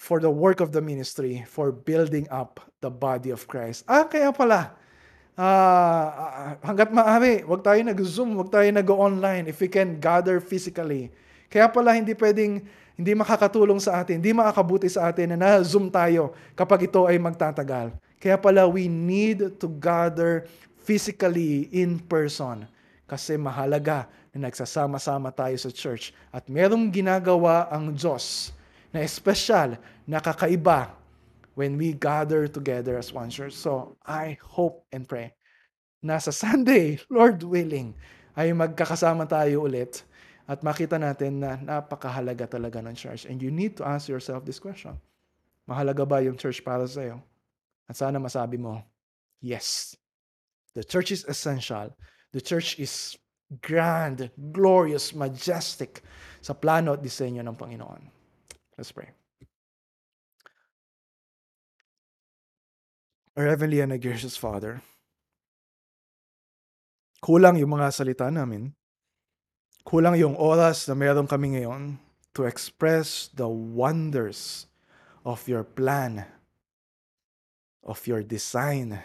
[0.00, 3.84] For the work of the ministry, for building up the body of Christ.
[3.84, 4.72] Ah, kaya pala,
[5.36, 11.12] uh, hanggat maaari, wag tayo nag-zoom, wag tayo nag-online if we can gather physically.
[11.52, 12.64] Kaya pala hindi pwedeng,
[12.96, 17.92] hindi makakatulong sa atin, hindi makakabuti sa atin na na-zoom tayo kapag ito ay magtatagal.
[18.16, 20.48] Kaya pala we need to gather
[20.80, 22.64] physically in person
[23.04, 28.54] kasi mahalaga na nagsasama-sama tayo sa church at merong ginagawa ang Diyos
[28.90, 30.90] na espesyal, na kakaiba
[31.54, 33.54] when we gather together as one church.
[33.54, 35.34] So, I hope and pray
[36.00, 37.92] na sa Sunday, Lord willing,
[38.34, 40.02] ay magkakasama tayo ulit
[40.48, 43.28] at makita natin na napakahalaga talaga ng church.
[43.28, 44.96] And you need to ask yourself this question.
[45.68, 47.22] Mahalaga ba yung church para sa iyo?
[47.86, 48.82] At sana masabi mo,
[49.38, 49.94] yes.
[50.74, 51.94] The church is essential.
[52.34, 53.14] The church is
[53.62, 56.02] grand, glorious, majestic
[56.40, 58.19] sa plano at disenyo ng Panginoon.
[58.80, 59.12] Let's pray.
[63.36, 64.80] Our Heavenly and Gracious Father,
[67.20, 68.72] kulang yung mga salita namin.
[69.84, 72.00] Kulang yung oras na meron kami ngayon
[72.32, 74.64] to express the wonders
[75.28, 76.24] of your plan
[77.84, 79.00] of your design,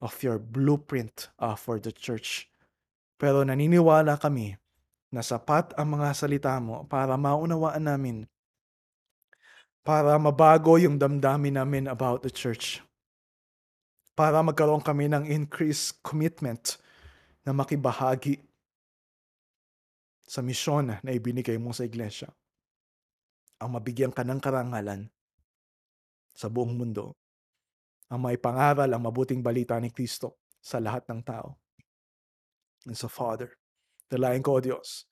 [0.00, 2.48] of your blueprint uh, for the church.
[3.16, 4.56] Pero naniniwala kami
[5.12, 8.28] na sapat ang mga salita mo para maunawaan namin,
[9.86, 12.82] para mabago yung damdamin namin about the church.
[14.18, 16.82] Para magkaroon kami ng increased commitment
[17.46, 18.42] na makibahagi
[20.26, 22.26] sa misyon na ibinigay mo sa iglesia.
[23.62, 25.06] Ang mabigyan ka ng karangalan
[26.34, 27.14] sa buong mundo
[28.06, 31.58] ang may pangaral ang mabuting balita ni Kristo sa lahat ng tao.
[32.86, 33.50] And so, Father,
[34.06, 35.10] dalayan ko, O Diyos,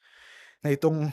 [0.62, 1.10] na itong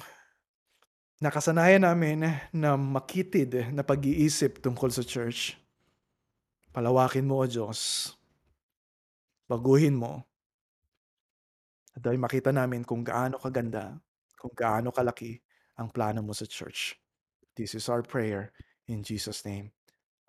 [1.21, 5.53] nakasanayan namin na makitid na pag-iisip tungkol sa church,
[6.73, 8.11] palawakin mo, O Diyos,
[9.45, 10.25] baguhin mo,
[11.93, 13.93] at dahil makita namin kung gaano kaganda,
[14.39, 15.37] kung gaano kalaki
[15.77, 16.97] ang plano mo sa church.
[17.53, 18.55] This is our prayer
[18.89, 19.69] in Jesus' name.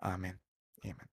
[0.03, 0.37] Amen.
[0.83, 1.12] Amen.